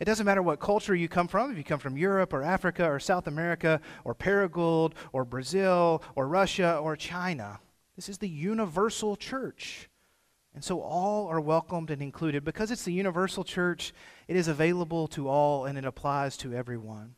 It 0.00 0.06
doesn't 0.06 0.26
matter 0.26 0.42
what 0.42 0.58
culture 0.58 0.96
you 0.96 1.08
come 1.08 1.28
from, 1.28 1.52
if 1.52 1.56
you 1.56 1.62
come 1.62 1.78
from 1.78 1.96
Europe 1.96 2.32
or 2.32 2.42
Africa 2.42 2.84
or 2.84 2.98
South 2.98 3.28
America 3.28 3.80
or 4.02 4.12
Paragould 4.12 4.94
or 5.12 5.24
Brazil 5.24 6.02
or 6.16 6.26
Russia 6.26 6.78
or 6.78 6.96
China. 6.96 7.60
This 7.94 8.08
is 8.08 8.18
the 8.18 8.28
universal 8.28 9.14
church. 9.14 9.88
And 10.54 10.62
so 10.62 10.80
all 10.80 11.26
are 11.26 11.40
welcomed 11.40 11.90
and 11.90 12.00
included. 12.00 12.44
Because 12.44 12.70
it's 12.70 12.84
the 12.84 12.92
universal 12.92 13.44
church, 13.44 13.92
it 14.28 14.36
is 14.36 14.48
available 14.48 15.08
to 15.08 15.28
all 15.28 15.64
and 15.64 15.76
it 15.76 15.84
applies 15.84 16.36
to 16.38 16.54
everyone. 16.54 17.16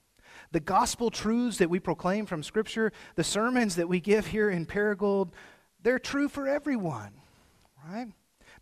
The 0.52 0.60
gospel 0.60 1.10
truths 1.10 1.58
that 1.58 1.70
we 1.70 1.80
proclaim 1.80 2.26
from 2.26 2.42
Scripture, 2.42 2.92
the 3.14 3.24
sermons 3.24 3.76
that 3.76 3.88
we 3.88 4.00
give 4.00 4.28
here 4.28 4.50
in 4.50 4.66
Paragould, 4.66 5.30
they're 5.82 5.98
true 5.98 6.28
for 6.28 6.48
everyone, 6.48 7.12
right? 7.86 8.08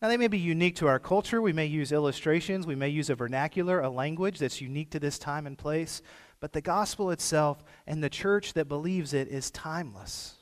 Now, 0.02 0.08
they 0.08 0.16
may 0.16 0.28
be 0.28 0.38
unique 0.38 0.76
to 0.76 0.88
our 0.88 0.98
culture. 0.98 1.40
We 1.40 1.52
may 1.52 1.66
use 1.66 1.92
illustrations. 1.92 2.66
We 2.66 2.74
may 2.74 2.88
use 2.88 3.10
a 3.10 3.14
vernacular, 3.14 3.80
a 3.80 3.88
language 3.88 4.38
that's 4.38 4.60
unique 4.60 4.90
to 4.90 5.00
this 5.00 5.18
time 5.18 5.46
and 5.46 5.56
place. 5.56 6.02
But 6.40 6.52
the 6.52 6.60
gospel 6.60 7.10
itself 7.10 7.64
and 7.86 8.02
the 8.02 8.10
church 8.10 8.52
that 8.54 8.68
believes 8.68 9.14
it 9.14 9.28
is 9.28 9.50
timeless. 9.50 10.34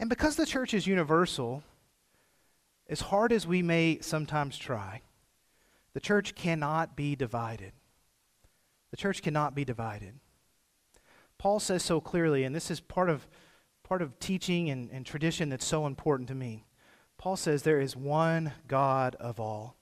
And 0.00 0.08
because 0.08 0.36
the 0.36 0.46
church 0.46 0.74
is 0.74 0.86
universal, 0.86 1.62
as 2.88 3.00
hard 3.02 3.32
as 3.32 3.46
we 3.46 3.62
may 3.62 3.98
sometimes 4.00 4.56
try, 4.56 5.02
the 5.92 6.00
church 6.00 6.34
cannot 6.34 6.96
be 6.96 7.16
divided. 7.16 7.72
The 8.90 8.96
church 8.96 9.22
cannot 9.22 9.54
be 9.54 9.64
divided. 9.64 10.14
Paul 11.38 11.60
says 11.60 11.82
so 11.82 12.00
clearly, 12.00 12.44
and 12.44 12.54
this 12.54 12.70
is 12.70 12.80
part 12.80 13.10
of, 13.10 13.28
part 13.84 14.02
of 14.02 14.18
teaching 14.18 14.70
and, 14.70 14.90
and 14.90 15.04
tradition 15.04 15.48
that's 15.48 15.64
so 15.64 15.86
important 15.86 16.28
to 16.28 16.34
me. 16.34 16.64
Paul 17.16 17.36
says 17.36 17.62
there 17.62 17.80
is 17.80 17.96
one 17.96 18.52
God 18.66 19.14
of 19.16 19.38
all. 19.38 19.76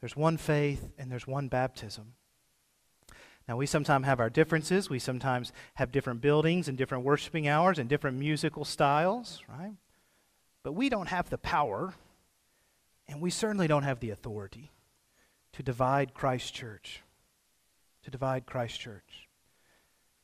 There's 0.00 0.16
one 0.16 0.36
faith 0.36 0.90
and 0.98 1.10
there's 1.10 1.26
one 1.26 1.48
baptism. 1.48 2.14
Now, 3.48 3.56
we 3.56 3.66
sometimes 3.66 4.04
have 4.04 4.20
our 4.20 4.28
differences. 4.28 4.90
We 4.90 4.98
sometimes 4.98 5.52
have 5.74 5.90
different 5.90 6.20
buildings 6.20 6.68
and 6.68 6.76
different 6.76 7.04
worshiping 7.04 7.48
hours 7.48 7.78
and 7.78 7.88
different 7.88 8.18
musical 8.18 8.64
styles, 8.64 9.42
right? 9.48 9.74
But 10.62 10.72
we 10.72 10.90
don't 10.90 11.08
have 11.08 11.30
the 11.30 11.38
power, 11.38 11.94
and 13.08 13.20
we 13.20 13.30
certainly 13.30 13.66
don't 13.66 13.84
have 13.84 14.00
the 14.00 14.10
authority 14.10 14.70
to 15.52 15.62
divide 15.62 16.14
Christ's 16.14 16.50
church. 16.50 17.02
To 18.04 18.10
divide 18.10 18.46
Christ's 18.46 18.78
church. 18.78 19.28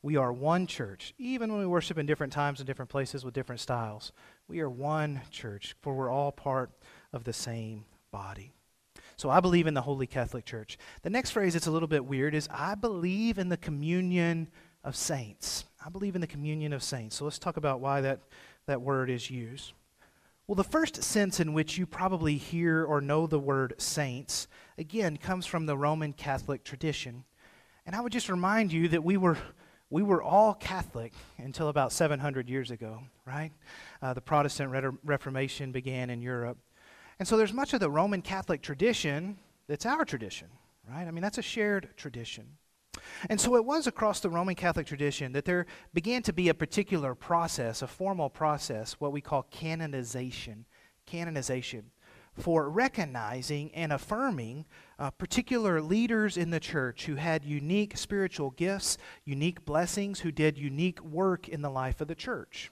We 0.02 0.16
are 0.16 0.32
one 0.32 0.66
church, 0.66 1.14
even 1.16 1.50
when 1.50 1.60
we 1.60 1.66
worship 1.66 1.96
in 1.96 2.04
different 2.04 2.32
times 2.32 2.60
and 2.60 2.66
different 2.66 2.90
places 2.90 3.24
with 3.24 3.32
different 3.32 3.60
styles. 3.60 4.12
We 4.48 4.60
are 4.60 4.68
one 4.68 5.22
church, 5.30 5.74
for 5.80 5.94
we're 5.94 6.10
all 6.10 6.30
part 6.30 6.70
of 7.12 7.24
the 7.24 7.32
same 7.32 7.86
body. 8.10 8.52
So 9.16 9.30
I 9.30 9.40
believe 9.40 9.66
in 9.66 9.74
the 9.74 9.80
Holy 9.80 10.06
Catholic 10.06 10.44
Church. 10.44 10.76
The 11.02 11.10
next 11.10 11.30
phrase 11.30 11.54
that's 11.54 11.68
a 11.68 11.70
little 11.70 11.88
bit 11.88 12.04
weird 12.04 12.34
is 12.34 12.48
I 12.50 12.74
believe 12.74 13.38
in 13.38 13.48
the 13.48 13.56
communion 13.56 14.48
of 14.82 14.94
saints. 14.94 15.64
I 15.84 15.88
believe 15.88 16.14
in 16.14 16.20
the 16.20 16.26
communion 16.26 16.72
of 16.74 16.82
saints. 16.82 17.16
So 17.16 17.24
let's 17.24 17.38
talk 17.38 17.56
about 17.56 17.80
why 17.80 18.02
that, 18.02 18.20
that 18.66 18.82
word 18.82 19.08
is 19.08 19.30
used. 19.30 19.72
Well, 20.46 20.56
the 20.56 20.64
first 20.64 21.02
sense 21.02 21.40
in 21.40 21.54
which 21.54 21.78
you 21.78 21.86
probably 21.86 22.36
hear 22.36 22.84
or 22.84 23.00
know 23.00 23.26
the 23.26 23.38
word 23.38 23.74
saints, 23.78 24.46
again, 24.76 25.16
comes 25.16 25.46
from 25.46 25.64
the 25.64 25.76
Roman 25.76 26.12
Catholic 26.12 26.64
tradition. 26.64 27.24
And 27.86 27.96
I 27.96 28.02
would 28.02 28.12
just 28.12 28.28
remind 28.28 28.70
you 28.70 28.88
that 28.88 29.02
we 29.02 29.16
were, 29.16 29.38
we 29.88 30.02
were 30.02 30.22
all 30.22 30.52
Catholic 30.52 31.14
until 31.38 31.68
about 31.68 31.92
700 31.92 32.50
years 32.50 32.70
ago, 32.70 33.00
right? 33.24 33.52
Uh, 34.02 34.12
the 34.12 34.20
Protestant 34.20 34.98
Reformation 35.02 35.72
began 35.72 36.10
in 36.10 36.20
Europe. 36.20 36.58
And 37.18 37.26
so 37.26 37.38
there's 37.38 37.54
much 37.54 37.72
of 37.72 37.80
the 37.80 37.90
Roman 37.90 38.20
Catholic 38.20 38.60
tradition 38.60 39.38
that's 39.66 39.86
our 39.86 40.04
tradition, 40.04 40.48
right? 40.86 41.08
I 41.08 41.10
mean, 41.10 41.22
that's 41.22 41.38
a 41.38 41.42
shared 41.42 41.88
tradition. 41.96 42.44
And 43.28 43.40
so 43.40 43.56
it 43.56 43.64
was 43.64 43.87
across 43.87 44.20
the 44.20 44.30
Roman 44.30 44.54
Catholic 44.54 44.87
tradition 44.87 45.32
that 45.32 45.44
there 45.44 45.66
began 45.92 46.23
to 46.23 46.32
be 46.32 46.49
a 46.49 46.54
particular 46.54 47.14
process, 47.14 47.82
a 47.82 47.87
formal 47.87 48.30
process, 48.30 48.94
what 48.94 49.12
we 49.12 49.20
call 49.20 49.44
canonization. 49.44 50.66
Canonization 51.06 51.90
for 52.34 52.68
recognizing 52.68 53.73
and 53.75 53.92
affirming 53.92 54.64
uh, 54.99 55.11
particular 55.11 55.80
leaders 55.80 56.37
in 56.37 56.50
the 56.50 56.61
church 56.61 57.06
who 57.06 57.14
had 57.14 57.44
unique 57.44 57.96
spiritual 57.96 58.50
gifts, 58.50 58.99
unique 59.25 59.64
blessings, 59.64 60.20
who 60.20 60.32
did 60.32 60.58
unique 60.58 61.00
work 61.02 61.49
in 61.49 61.62
the 61.62 61.70
life 61.70 62.00
of 62.00 62.08
the 62.08 62.14
church. 62.14 62.70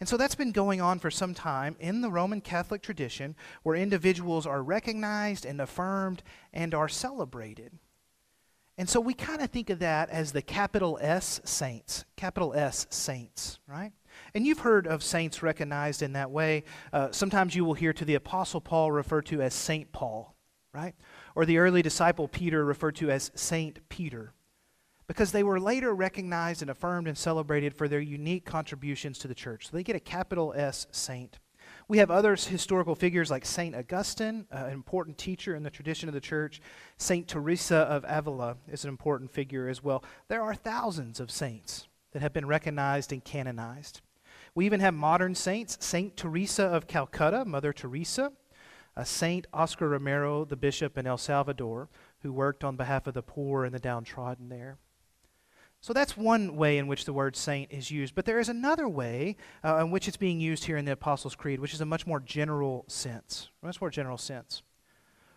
And 0.00 0.08
so 0.08 0.16
that's 0.16 0.36
been 0.36 0.52
going 0.52 0.80
on 0.80 1.00
for 1.00 1.10
some 1.10 1.34
time 1.34 1.74
in 1.80 2.02
the 2.02 2.10
Roman 2.10 2.40
Catholic 2.40 2.82
tradition 2.82 3.34
where 3.64 3.74
individuals 3.74 4.46
are 4.46 4.62
recognized 4.62 5.44
and 5.44 5.60
affirmed 5.60 6.22
and 6.52 6.72
are 6.72 6.88
celebrated. 6.88 7.72
And 8.78 8.88
so 8.88 9.00
we 9.00 9.12
kind 9.12 9.42
of 9.42 9.50
think 9.50 9.70
of 9.70 9.80
that 9.80 10.08
as 10.08 10.30
the 10.30 10.40
capital 10.40 11.00
S 11.02 11.40
saints, 11.44 12.04
capital 12.16 12.54
S 12.54 12.86
saints, 12.90 13.58
right? 13.66 13.92
And 14.34 14.46
you've 14.46 14.60
heard 14.60 14.86
of 14.86 15.02
saints 15.02 15.42
recognized 15.42 16.00
in 16.00 16.12
that 16.12 16.30
way. 16.30 16.62
Uh, 16.92 17.08
sometimes 17.10 17.56
you 17.56 17.64
will 17.64 17.74
hear 17.74 17.92
to 17.92 18.04
the 18.04 18.14
Apostle 18.14 18.60
Paul 18.60 18.92
referred 18.92 19.26
to 19.26 19.42
as 19.42 19.52
Saint 19.52 19.90
Paul, 19.90 20.36
right? 20.72 20.94
Or 21.34 21.44
the 21.44 21.58
early 21.58 21.82
disciple 21.82 22.28
Peter 22.28 22.64
referred 22.64 22.94
to 22.96 23.10
as 23.10 23.32
Saint 23.34 23.80
Peter 23.88 24.32
because 25.08 25.32
they 25.32 25.42
were 25.42 25.58
later 25.58 25.92
recognized 25.92 26.62
and 26.62 26.70
affirmed 26.70 27.08
and 27.08 27.18
celebrated 27.18 27.74
for 27.74 27.88
their 27.88 28.00
unique 28.00 28.44
contributions 28.44 29.18
to 29.18 29.28
the 29.28 29.34
church. 29.34 29.66
So 29.66 29.76
they 29.76 29.82
get 29.82 29.96
a 29.96 30.00
capital 30.00 30.54
S 30.56 30.86
saint. 30.92 31.40
We 31.90 31.98
have 31.98 32.10
other 32.10 32.36
historical 32.36 32.94
figures 32.94 33.30
like 33.30 33.46
St. 33.46 33.74
Augustine, 33.74 34.46
uh, 34.52 34.64
an 34.66 34.74
important 34.74 35.16
teacher 35.16 35.54
in 35.54 35.62
the 35.62 35.70
tradition 35.70 36.06
of 36.06 36.14
the 36.14 36.20
church. 36.20 36.60
St. 36.98 37.26
Teresa 37.26 37.76
of 37.76 38.04
Avila 38.06 38.58
is 38.70 38.84
an 38.84 38.90
important 38.90 39.30
figure 39.30 39.68
as 39.68 39.82
well. 39.82 40.04
There 40.28 40.42
are 40.42 40.54
thousands 40.54 41.18
of 41.18 41.30
saints 41.30 41.88
that 42.12 42.20
have 42.20 42.34
been 42.34 42.44
recognized 42.44 43.10
and 43.10 43.24
canonized. 43.24 44.02
We 44.54 44.66
even 44.66 44.80
have 44.80 44.92
modern 44.92 45.34
saints 45.34 45.78
St. 45.80 46.14
Teresa 46.14 46.64
of 46.64 46.88
Calcutta, 46.88 47.46
Mother 47.46 47.72
Teresa, 47.72 48.32
uh, 48.94 49.04
St. 49.04 49.46
Oscar 49.54 49.88
Romero, 49.88 50.44
the 50.44 50.56
bishop 50.56 50.98
in 50.98 51.06
El 51.06 51.16
Salvador, 51.16 51.88
who 52.20 52.34
worked 52.34 52.64
on 52.64 52.76
behalf 52.76 53.06
of 53.06 53.14
the 53.14 53.22
poor 53.22 53.64
and 53.64 53.74
the 53.74 53.78
downtrodden 53.78 54.50
there. 54.50 54.76
So 55.88 55.94
that's 55.94 56.18
one 56.18 56.54
way 56.54 56.76
in 56.76 56.86
which 56.86 57.06
the 57.06 57.14
word 57.14 57.34
saint 57.34 57.72
is 57.72 57.90
used. 57.90 58.14
But 58.14 58.26
there 58.26 58.38
is 58.38 58.50
another 58.50 58.86
way 58.86 59.36
uh, 59.64 59.78
in 59.78 59.90
which 59.90 60.06
it's 60.06 60.18
being 60.18 60.38
used 60.38 60.64
here 60.64 60.76
in 60.76 60.84
the 60.84 60.92
Apostles' 60.92 61.34
Creed, 61.34 61.60
which 61.60 61.72
is 61.72 61.80
a 61.80 61.86
much 61.86 62.06
more 62.06 62.20
general 62.20 62.84
sense. 62.88 63.48
Much 63.62 63.80
more 63.80 63.88
general 63.88 64.18
sense. 64.18 64.62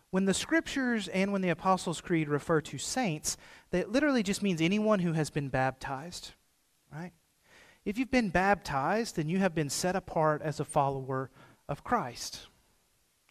When 0.09 0.25
the 0.25 0.33
scriptures 0.33 1.07
and 1.07 1.31
when 1.31 1.41
the 1.41 1.51
Apostles' 1.51 2.01
Creed 2.01 2.27
refer 2.27 2.59
to 2.59 2.77
saints, 2.77 3.37
that 3.69 3.93
literally 3.93 4.23
just 4.23 4.43
means 4.43 4.59
anyone 4.59 4.99
who 4.99 5.13
has 5.13 5.29
been 5.29 5.47
baptized, 5.47 6.31
right? 6.93 7.13
If 7.85 7.97
you've 7.97 8.11
been 8.11 8.27
baptized, 8.27 9.15
then 9.15 9.29
you 9.29 9.37
have 9.37 9.55
been 9.55 9.69
set 9.69 9.95
apart 9.95 10.41
as 10.41 10.59
a 10.59 10.65
follower 10.65 11.31
of 11.69 11.85
Christ. 11.85 12.47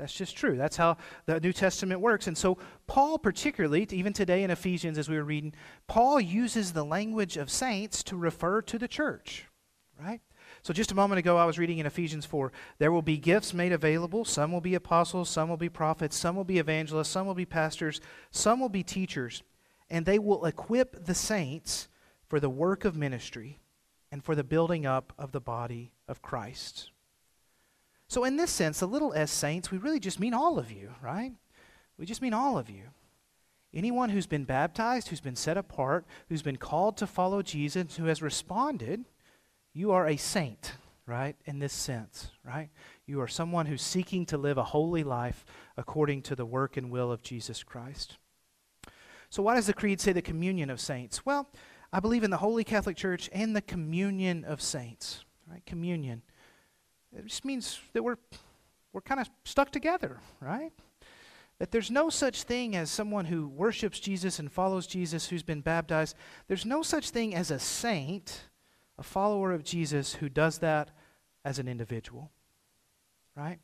That's 0.01 0.15
just 0.15 0.35
true. 0.35 0.57
That's 0.57 0.79
how 0.79 0.97
the 1.27 1.39
New 1.41 1.53
Testament 1.53 2.01
works. 2.01 2.27
And 2.27 2.37
so, 2.37 2.57
Paul, 2.87 3.19
particularly, 3.19 3.87
even 3.91 4.15
today 4.15 4.43
in 4.43 4.51
Ephesians, 4.51 4.97
as 4.97 5.11
we 5.11 5.17
were 5.17 5.25
reading, 5.25 5.53
Paul 5.89 6.19
uses 6.19 6.73
the 6.73 6.85
language 6.85 7.37
of 7.37 7.51
saints 7.51 8.03
to 8.05 8.17
refer 8.17 8.63
to 8.63 8.79
the 8.79 8.89
church, 8.89 9.45
right? 10.03 10.23
So, 10.63 10.73
just 10.73 10.91
a 10.91 10.95
moment 10.95 11.19
ago, 11.19 11.37
I 11.37 11.45
was 11.45 11.59
reading 11.59 11.79
in 11.79 11.87
Ephesians 11.87 12.25
4 12.25 12.51
there 12.79 12.91
will 12.91 13.03
be 13.03 13.19
gifts 13.19 13.53
made 13.53 13.73
available. 13.73 14.25
Some 14.25 14.53
will 14.53 14.63
be 14.63 14.75
apostles, 14.75 15.29
some 15.29 15.51
will 15.51 15.59
be 15.59 15.69
prophets, 15.69 16.17
some 16.17 16.35
will 16.35 16.45
be 16.45 16.59
evangelists, 16.59 17.11
some 17.11 17.27
will 17.27 17.35
be 17.35 17.45
pastors, 17.45 18.01
some 18.31 18.59
will 18.59 18.71
be 18.71 18.83
teachers, 18.83 19.43
and 19.91 20.07
they 20.07 20.19
will 20.19 20.47
equip 20.47 21.05
the 21.05 21.15
saints 21.15 21.89
for 22.27 22.41
the 22.41 22.49
work 22.49 22.87
of 22.87 22.97
ministry 22.97 23.61
and 24.11 24.25
for 24.25 24.35
the 24.35 24.45
building 24.45 24.87
up 24.87 25.13
of 25.19 25.33
the 25.33 25.41
body 25.41 25.93
of 26.09 26.23
Christ. 26.23 26.91
So, 28.11 28.25
in 28.25 28.37
this 28.37 28.51
sense, 28.51 28.81
the 28.81 28.89
little 28.89 29.15
s 29.15 29.31
saints, 29.31 29.71
we 29.71 29.79
really 29.79 30.01
just 30.01 30.19
mean 30.19 30.35
all 30.35 30.59
of 30.59 30.73
you, 30.73 30.91
right? 31.01 31.31
We 31.97 32.07
just 32.07 32.21
mean 32.21 32.35
all 32.35 32.59
of 32.59 32.69
you. 32.69 32.83
Anyone 33.73 34.11
who's 34.11 34.27
been 34.27 34.43
baptized, 34.43 35.07
who's 35.07 35.21
been 35.21 35.37
set 35.37 35.57
apart, 35.57 36.05
who's 36.29 36.43
been 36.43 36.57
called 36.57 36.97
to 36.97 37.07
follow 37.07 37.41
Jesus, 37.41 37.95
who 37.95 38.07
has 38.07 38.21
responded, 38.21 39.05
you 39.73 39.93
are 39.93 40.09
a 40.09 40.17
saint, 40.17 40.73
right? 41.07 41.37
In 41.45 41.61
this 41.61 41.73
sense, 41.73 42.33
right? 42.45 42.71
You 43.07 43.21
are 43.21 43.29
someone 43.29 43.67
who's 43.67 43.81
seeking 43.81 44.27
to 44.27 44.37
live 44.37 44.59
a 44.59 44.65
holy 44.65 45.05
life 45.05 45.45
according 45.77 46.23
to 46.23 46.35
the 46.35 46.45
work 46.45 46.77
and 46.77 46.91
will 46.91 47.13
of 47.13 47.23
Jesus 47.23 47.63
Christ. 47.63 48.19
So, 49.29 49.41
why 49.45 49.55
does 49.55 49.69
the 49.69 49.73
Creed 49.73 50.01
say 50.01 50.13
the 50.13 50.21
communion 50.21 50.69
of 50.69 50.81
saints? 50.81 51.25
Well, 51.25 51.49
I 51.93 52.01
believe 52.01 52.25
in 52.25 52.33
the 52.33 52.39
Holy 52.39 52.65
Catholic 52.65 52.97
Church 52.97 53.31
and 53.33 53.55
the 53.55 53.63
communion 53.63 54.45
of 54.45 54.61
saints, 54.61 55.25
right? 55.49 55.65
Communion. 55.65 56.23
It 57.17 57.27
just 57.27 57.45
means 57.45 57.81
that 57.93 58.03
we're, 58.03 58.17
we're 58.93 59.01
kind 59.01 59.21
of 59.21 59.29
stuck 59.45 59.71
together, 59.71 60.21
right? 60.41 60.73
That 61.59 61.71
there's 61.71 61.91
no 61.91 62.09
such 62.09 62.45
thing 62.45 62.77
as 62.77 62.91
someone 62.91 63.27
who 63.27 63.49
worships 63.49 64.01
Jesus 64.01 64.39
and 64.39 64.51
follows 64.51 64.87
Jesus 64.87 65.29
who's 65.29 65.43
been 65.43 65.61
baptized. 65.61 66.17
There's 66.49 66.65
no 66.65 66.83
such 66.83 67.11
thing 67.11 67.35
as 67.35 67.51
a 67.51 67.59
saint, 67.59 68.43
a 68.99 69.03
follower 69.03 69.53
of 69.53 69.65
Jesus, 69.65 70.15
who 70.15 70.29
does 70.29 70.59
that 70.59 70.91
as 71.45 71.59
an 71.59 71.69
individual, 71.69 72.31
right? 73.37 73.59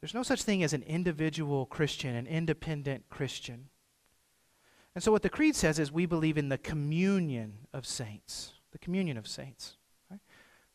There's 0.00 0.14
no 0.14 0.22
such 0.22 0.42
thing 0.42 0.62
as 0.62 0.72
an 0.72 0.82
individual 0.82 1.66
Christian, 1.66 2.14
an 2.14 2.26
independent 2.26 3.08
Christian. 3.08 3.70
And 4.94 5.02
so, 5.02 5.10
what 5.10 5.22
the 5.22 5.28
Creed 5.28 5.56
says 5.56 5.78
is 5.78 5.90
we 5.90 6.06
believe 6.06 6.38
in 6.38 6.48
the 6.48 6.58
communion 6.58 7.66
of 7.72 7.86
saints, 7.86 8.52
the 8.72 8.78
communion 8.78 9.16
of 9.16 9.26
saints 9.26 9.75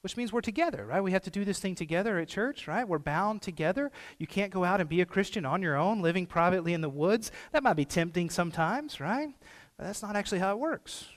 which 0.02 0.18
means 0.18 0.34
we're 0.34 0.42
together, 0.42 0.86
right? 0.86 1.02
We 1.02 1.12
have 1.12 1.24
to 1.24 1.30
do 1.30 1.46
this 1.46 1.60
thing 1.60 1.76
together 1.76 2.18
at 2.18 2.28
church, 2.28 2.68
right? 2.68 2.88
We're 2.88 3.00
bound 3.00 3.42
together. 3.42 3.92
You 4.18 4.26
can't 4.26 4.52
go 4.52 4.64
out 4.64 4.80
and 4.80 4.90
be 4.90 5.02
a 5.02 5.06
Christian 5.06 5.46
on 5.46 5.62
your 5.62 5.78
own, 5.78 6.02
living 6.02 6.26
privately 6.26 6.74
in 6.74 6.82
the 6.82 6.90
woods. 6.90 7.32
That 7.52 7.64
might 7.64 7.76
be 7.76 7.86
tempting 7.86 8.32
sometimes, 8.32 9.00
right? 9.00 9.30
But 9.78 9.86
that's 9.86 10.02
not 10.02 10.16
actually 10.16 10.40
how 10.40 10.54
it 10.54 10.60
works. 10.60 11.08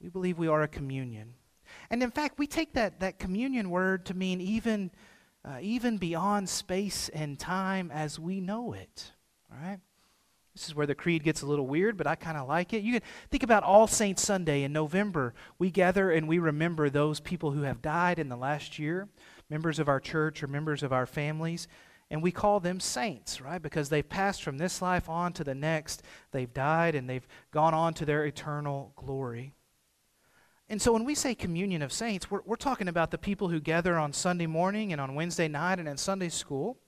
We 0.00 0.08
believe 0.08 0.38
we 0.38 0.48
are 0.48 0.62
a 0.62 0.68
communion. 0.68 1.34
And 1.90 2.02
in 2.02 2.10
fact, 2.10 2.38
we 2.38 2.46
take 2.46 2.72
that, 2.72 3.00
that 3.00 3.18
communion 3.18 3.68
word 3.68 4.06
to 4.06 4.14
mean 4.14 4.40
even, 4.40 4.90
uh, 5.44 5.58
even 5.60 5.98
beyond 5.98 6.48
space 6.48 7.10
and 7.10 7.38
time 7.38 7.90
as 7.90 8.18
we 8.18 8.40
know 8.40 8.72
it. 8.72 9.12
Right? 9.50 9.78
This 10.54 10.68
is 10.68 10.74
where 10.74 10.86
the 10.86 10.94
creed 10.94 11.22
gets 11.22 11.42
a 11.42 11.46
little 11.46 11.66
weird, 11.66 11.96
but 11.96 12.06
I 12.06 12.14
kind 12.16 12.36
of 12.36 12.48
like 12.48 12.72
it. 12.72 12.82
You 12.82 12.92
can 12.92 13.02
think 13.30 13.42
about 13.42 13.62
All 13.62 13.86
Saints 13.86 14.22
Sunday 14.22 14.64
in 14.64 14.72
November. 14.72 15.34
We 15.58 15.70
gather 15.70 16.10
and 16.10 16.26
we 16.26 16.38
remember 16.38 16.90
those 16.90 17.20
people 17.20 17.52
who 17.52 17.62
have 17.62 17.80
died 17.80 18.18
in 18.18 18.28
the 18.28 18.36
last 18.36 18.78
year, 18.78 19.08
members 19.48 19.78
of 19.78 19.88
our 19.88 20.00
church 20.00 20.42
or 20.42 20.48
members 20.48 20.82
of 20.82 20.92
our 20.92 21.06
families, 21.06 21.68
and 22.10 22.22
we 22.22 22.32
call 22.32 22.58
them 22.58 22.80
saints, 22.80 23.40
right? 23.40 23.60
Because 23.60 23.88
they've 23.88 24.08
passed 24.08 24.42
from 24.42 24.58
this 24.58 24.80
life 24.80 25.08
on 25.08 25.32
to 25.34 25.44
the 25.44 25.54
next. 25.54 26.02
They've 26.32 26.52
died 26.52 26.94
and 26.94 27.08
they've 27.08 27.26
gone 27.52 27.74
on 27.74 27.94
to 27.94 28.06
their 28.06 28.24
eternal 28.24 28.92
glory. 28.96 29.52
And 30.70 30.80
so 30.80 30.92
when 30.92 31.04
we 31.04 31.14
say 31.14 31.34
communion 31.34 31.82
of 31.82 31.92
saints, 31.92 32.30
we're, 32.30 32.42
we're 32.44 32.56
talking 32.56 32.88
about 32.88 33.10
the 33.10 33.18
people 33.18 33.48
who 33.48 33.60
gather 33.60 33.96
on 33.96 34.12
Sunday 34.12 34.46
morning 34.46 34.92
and 34.92 35.00
on 35.00 35.14
Wednesday 35.14 35.48
night 35.48 35.78
and 35.78 35.88
in 35.88 35.96
Sunday 35.96 36.28
school. 36.28 36.78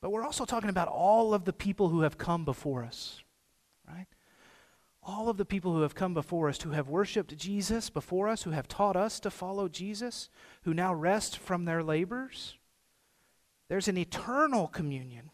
But 0.00 0.10
we're 0.10 0.24
also 0.24 0.44
talking 0.44 0.70
about 0.70 0.88
all 0.88 1.34
of 1.34 1.44
the 1.44 1.52
people 1.52 1.88
who 1.88 2.02
have 2.02 2.18
come 2.18 2.44
before 2.44 2.82
us, 2.82 3.22
right? 3.86 4.06
All 5.02 5.28
of 5.28 5.36
the 5.36 5.44
people 5.44 5.74
who 5.74 5.82
have 5.82 5.94
come 5.94 6.14
before 6.14 6.48
us, 6.48 6.60
who 6.62 6.70
have 6.70 6.88
worshiped 6.88 7.36
Jesus 7.36 7.90
before 7.90 8.28
us, 8.28 8.42
who 8.42 8.50
have 8.50 8.68
taught 8.68 8.96
us 8.96 9.20
to 9.20 9.30
follow 9.30 9.68
Jesus, 9.68 10.30
who 10.62 10.72
now 10.72 10.94
rest 10.94 11.38
from 11.38 11.64
their 11.64 11.82
labors. 11.82 12.56
There's 13.68 13.88
an 13.88 13.98
eternal 13.98 14.66
communion 14.68 15.30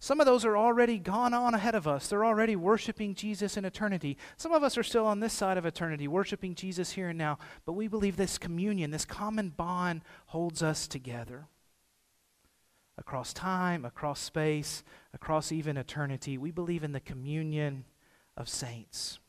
some 0.00 0.20
of 0.20 0.26
those 0.26 0.44
are 0.44 0.56
already 0.56 0.98
gone 0.98 1.34
on 1.34 1.54
ahead 1.54 1.74
of 1.74 1.88
us. 1.88 2.06
They're 2.06 2.24
already 2.24 2.54
worshiping 2.54 3.16
Jesus 3.16 3.56
in 3.56 3.64
eternity. 3.64 4.16
Some 4.36 4.52
of 4.52 4.62
us 4.62 4.78
are 4.78 4.84
still 4.84 5.06
on 5.06 5.18
this 5.18 5.32
side 5.32 5.58
of 5.58 5.66
eternity, 5.66 6.06
worshiping 6.06 6.54
Jesus 6.54 6.92
here 6.92 7.08
and 7.08 7.18
now. 7.18 7.38
But 7.64 7.72
we 7.72 7.88
believe 7.88 8.16
this 8.16 8.38
communion, 8.38 8.92
this 8.92 9.04
common 9.04 9.48
bond, 9.50 10.02
holds 10.26 10.62
us 10.62 10.86
together. 10.86 11.48
Across 12.98 13.32
time, 13.32 13.84
across 13.84 14.20
space, 14.20 14.82
across 15.14 15.52
even 15.52 15.76
eternity, 15.76 16.36
we 16.36 16.50
believe 16.50 16.82
in 16.82 16.92
the 16.92 17.00
communion 17.00 17.84
of 18.36 18.48
saints. 18.48 19.20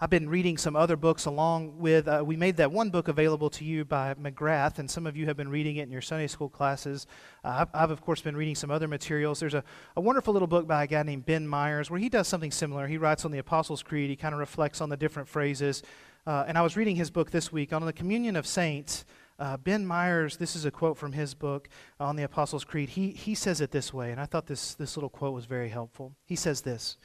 I've 0.00 0.10
been 0.10 0.28
reading 0.28 0.56
some 0.56 0.74
other 0.74 0.96
books 0.96 1.26
along 1.26 1.78
with, 1.78 2.08
uh, 2.08 2.24
we 2.26 2.36
made 2.36 2.56
that 2.56 2.72
one 2.72 2.90
book 2.90 3.08
available 3.08 3.50
to 3.50 3.64
you 3.64 3.84
by 3.84 4.14
McGrath, 4.14 4.78
and 4.78 4.90
some 4.90 5.06
of 5.06 5.16
you 5.16 5.26
have 5.26 5.36
been 5.36 5.50
reading 5.50 5.76
it 5.76 5.82
in 5.82 5.92
your 5.92 6.00
Sunday 6.00 6.26
school 6.26 6.48
classes. 6.48 7.06
Uh, 7.44 7.58
I've, 7.60 7.68
I've, 7.72 7.90
of 7.90 8.00
course, 8.00 8.20
been 8.20 8.36
reading 8.36 8.54
some 8.54 8.70
other 8.70 8.88
materials. 8.88 9.38
There's 9.38 9.54
a, 9.54 9.62
a 9.94 10.00
wonderful 10.00 10.32
little 10.32 10.48
book 10.48 10.66
by 10.66 10.84
a 10.84 10.86
guy 10.86 11.02
named 11.02 11.26
Ben 11.26 11.46
Myers 11.46 11.90
where 11.90 12.00
he 12.00 12.08
does 12.08 12.26
something 12.26 12.50
similar. 12.50 12.88
He 12.88 12.98
writes 12.98 13.24
on 13.24 13.30
the 13.30 13.38
Apostles' 13.38 13.82
Creed, 13.82 14.10
he 14.10 14.16
kind 14.16 14.34
of 14.34 14.40
reflects 14.40 14.80
on 14.80 14.88
the 14.88 14.96
different 14.96 15.28
phrases. 15.28 15.82
Uh, 16.26 16.44
and 16.48 16.58
I 16.58 16.62
was 16.62 16.76
reading 16.76 16.96
his 16.96 17.10
book 17.10 17.30
this 17.30 17.52
week 17.52 17.72
on 17.72 17.84
the 17.84 17.92
communion 17.92 18.34
of 18.36 18.46
saints. 18.46 19.04
Uh, 19.40 19.56
ben 19.56 19.86
Myers, 19.86 20.36
this 20.36 20.54
is 20.54 20.66
a 20.66 20.70
quote 20.70 20.98
from 20.98 21.12
his 21.12 21.34
book 21.34 21.68
on 21.98 22.14
the 22.14 22.22
Apostles' 22.22 22.62
Creed. 22.62 22.90
He, 22.90 23.10
he 23.10 23.34
says 23.34 23.62
it 23.62 23.70
this 23.70 23.92
way, 23.92 24.12
and 24.12 24.20
I 24.20 24.26
thought 24.26 24.46
this, 24.46 24.74
this 24.74 24.96
little 24.96 25.08
quote 25.08 25.32
was 25.32 25.46
very 25.46 25.70
helpful. 25.70 26.14
He 26.26 26.36
says 26.36 26.60
this 26.60 26.98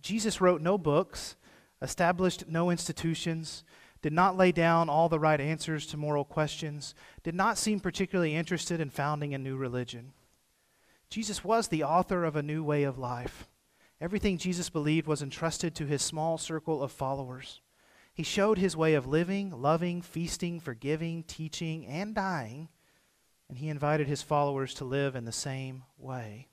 Jesus 0.00 0.40
wrote 0.40 0.62
no 0.62 0.78
books 0.78 1.36
established 1.82 2.44
no 2.48 2.70
institutions, 2.70 3.64
did 4.02 4.12
not 4.12 4.36
lay 4.36 4.52
down 4.52 4.88
all 4.88 5.08
the 5.08 5.18
right 5.18 5.40
answers 5.40 5.86
to 5.86 5.96
moral 5.96 6.24
questions, 6.24 6.94
did 7.22 7.34
not 7.34 7.58
seem 7.58 7.80
particularly 7.80 8.34
interested 8.34 8.80
in 8.80 8.90
founding 8.90 9.34
a 9.34 9.38
new 9.38 9.56
religion. 9.56 10.12
Jesus 11.08 11.44
was 11.44 11.68
the 11.68 11.82
author 11.82 12.24
of 12.24 12.36
a 12.36 12.42
new 12.42 12.62
way 12.62 12.84
of 12.84 12.98
life. 12.98 13.48
Everything 14.00 14.38
Jesus 14.38 14.70
believed 14.70 15.06
was 15.06 15.22
entrusted 15.22 15.74
to 15.74 15.86
his 15.86 16.02
small 16.02 16.38
circle 16.38 16.82
of 16.82 16.92
followers. 16.92 17.60
He 18.12 18.22
showed 18.22 18.58
his 18.58 18.76
way 18.76 18.94
of 18.94 19.06
living, 19.06 19.50
loving, 19.50 20.02
feasting, 20.02 20.60
forgiving, 20.60 21.22
teaching, 21.22 21.86
and 21.86 22.14
dying, 22.14 22.68
and 23.48 23.58
he 23.58 23.68
invited 23.68 24.06
his 24.06 24.22
followers 24.22 24.74
to 24.74 24.84
live 24.84 25.16
in 25.16 25.24
the 25.24 25.32
same 25.32 25.84
way. 25.98 26.48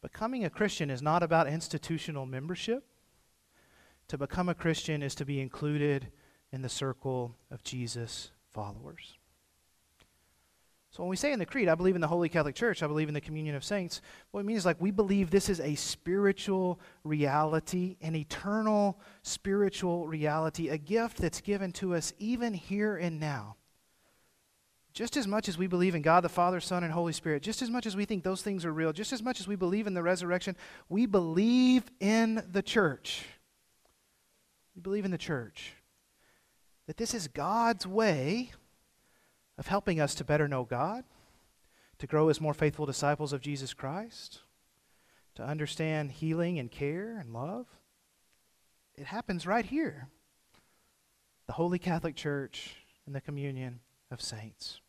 Becoming 0.00 0.44
a 0.44 0.50
Christian 0.50 0.90
is 0.90 1.02
not 1.02 1.22
about 1.22 1.48
institutional 1.48 2.26
membership. 2.26 2.84
To 4.08 4.18
become 4.18 4.48
a 4.48 4.54
Christian 4.54 5.02
is 5.02 5.14
to 5.16 5.24
be 5.24 5.40
included 5.40 6.12
in 6.52 6.62
the 6.62 6.68
circle 6.68 7.34
of 7.50 7.64
Jesus' 7.64 8.30
followers. 8.52 9.18
So 10.96 11.02
when 11.02 11.10
we 11.10 11.16
say 11.16 11.30
in 11.30 11.38
the 11.38 11.44
Creed, 11.44 11.68
I 11.68 11.74
believe 11.74 11.94
in 11.94 12.00
the 12.00 12.08
Holy 12.08 12.30
Catholic 12.30 12.54
Church, 12.54 12.82
I 12.82 12.86
believe 12.86 13.08
in 13.08 13.12
the 13.12 13.20
communion 13.20 13.54
of 13.54 13.62
saints, 13.62 14.00
what 14.30 14.40
it 14.40 14.46
means 14.46 14.60
is 14.60 14.64
like 14.64 14.80
we 14.80 14.90
believe 14.90 15.30
this 15.30 15.50
is 15.50 15.60
a 15.60 15.74
spiritual 15.74 16.80
reality, 17.04 17.98
an 18.00 18.16
eternal 18.16 18.98
spiritual 19.20 20.08
reality, 20.08 20.70
a 20.70 20.78
gift 20.78 21.18
that's 21.18 21.42
given 21.42 21.70
to 21.72 21.94
us 21.94 22.14
even 22.18 22.54
here 22.54 22.96
and 22.96 23.20
now. 23.20 23.56
Just 24.94 25.18
as 25.18 25.26
much 25.26 25.50
as 25.50 25.58
we 25.58 25.66
believe 25.66 25.94
in 25.94 26.00
God 26.00 26.24
the 26.24 26.30
Father, 26.30 26.60
Son, 26.60 26.82
and 26.82 26.94
Holy 26.94 27.12
Spirit, 27.12 27.42
just 27.42 27.60
as 27.60 27.68
much 27.68 27.84
as 27.84 27.94
we 27.94 28.06
think 28.06 28.24
those 28.24 28.40
things 28.40 28.64
are 28.64 28.72
real, 28.72 28.94
just 28.94 29.12
as 29.12 29.22
much 29.22 29.38
as 29.38 29.46
we 29.46 29.54
believe 29.54 29.86
in 29.86 29.92
the 29.92 30.02
resurrection, 30.02 30.56
we 30.88 31.04
believe 31.04 31.82
in 32.00 32.42
the 32.52 32.62
church. 32.62 33.22
We 34.74 34.80
believe 34.80 35.04
in 35.04 35.10
the 35.10 35.18
church. 35.18 35.74
That 36.86 36.96
this 36.96 37.12
is 37.12 37.28
God's 37.28 37.86
way 37.86 38.52
of 39.58 39.68
helping 39.68 40.00
us 40.00 40.14
to 40.14 40.24
better 40.24 40.48
know 40.48 40.64
God, 40.64 41.04
to 41.98 42.06
grow 42.06 42.28
as 42.28 42.40
more 42.40 42.54
faithful 42.54 42.86
disciples 42.86 43.32
of 43.32 43.40
Jesus 43.40 43.74
Christ, 43.74 44.40
to 45.34 45.44
understand 45.44 46.12
healing 46.12 46.58
and 46.58 46.70
care 46.70 47.18
and 47.18 47.32
love. 47.32 47.66
It 48.94 49.06
happens 49.06 49.46
right 49.46 49.66
here 49.66 50.08
the 51.46 51.52
Holy 51.52 51.78
Catholic 51.78 52.16
Church 52.16 52.76
and 53.06 53.14
the 53.14 53.20
communion 53.20 53.80
of 54.10 54.20
saints. 54.20 54.80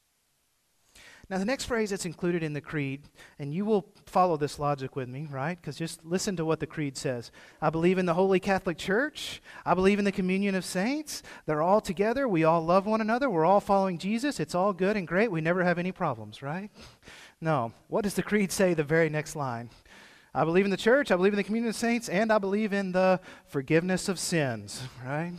Now, 1.30 1.38
the 1.38 1.46
next 1.46 1.66
phrase 1.66 1.90
that's 1.90 2.06
included 2.06 2.42
in 2.42 2.54
the 2.54 2.62
creed, 2.62 3.02
and 3.38 3.54
you 3.54 3.66
will 3.66 3.86
follow 4.06 4.38
this 4.38 4.60
logic 4.60 4.96
with 4.96 5.10
me, 5.10 5.28
right? 5.30 5.60
Because 5.60 5.76
just 5.76 6.06
listen 6.06 6.38
to 6.38 6.46
what 6.46 6.62
the 6.62 6.68
creed 6.68 6.96
says. 6.96 7.32
I 7.62 7.70
believe 7.70 7.98
in 7.98 8.06
the 8.06 8.14
Holy 8.14 8.40
Catholic 8.40 8.78
Church. 8.78 9.42
I 9.66 9.74
believe 9.74 10.00
in 10.00 10.06
the 10.06 10.12
communion 10.14 10.56
of 10.56 10.64
saints. 10.64 11.24
They're 11.46 11.62
all 11.62 11.82
together. 11.82 12.30
We 12.30 12.46
all 12.46 12.64
love 12.64 12.86
one 12.86 13.02
another. 13.02 13.30
We're 13.30 13.46
all 13.46 13.60
following 13.60 13.98
Jesus. 13.98 14.40
It's 14.40 14.56
all 14.56 14.72
good 14.72 14.96
and 14.96 15.06
great. 15.06 15.30
We 15.30 15.42
never 15.42 15.66
have 15.66 15.78
any 15.78 15.92
problems, 15.92 16.42
right? 16.42 16.72
No. 17.42 17.74
What 17.90 18.04
does 18.04 18.14
the 18.14 18.24
creed 18.24 18.54
say 18.54 18.74
the 18.74 18.86
very 18.86 19.10
next 19.10 19.36
line? 19.36 19.70
I 20.34 20.46
believe 20.46 20.64
in 20.64 20.72
the 20.72 20.78
church. 20.78 21.12
I 21.12 21.18
believe 21.18 21.34
in 21.34 21.38
the 21.38 21.44
communion 21.44 21.70
of 21.70 21.76
saints. 21.76 22.08
And 22.08 22.32
I 22.32 22.38
believe 22.38 22.72
in 22.72 22.94
the 22.94 23.20
forgiveness 23.48 24.08
of 24.08 24.18
sins, 24.18 24.82
right? 25.06 25.34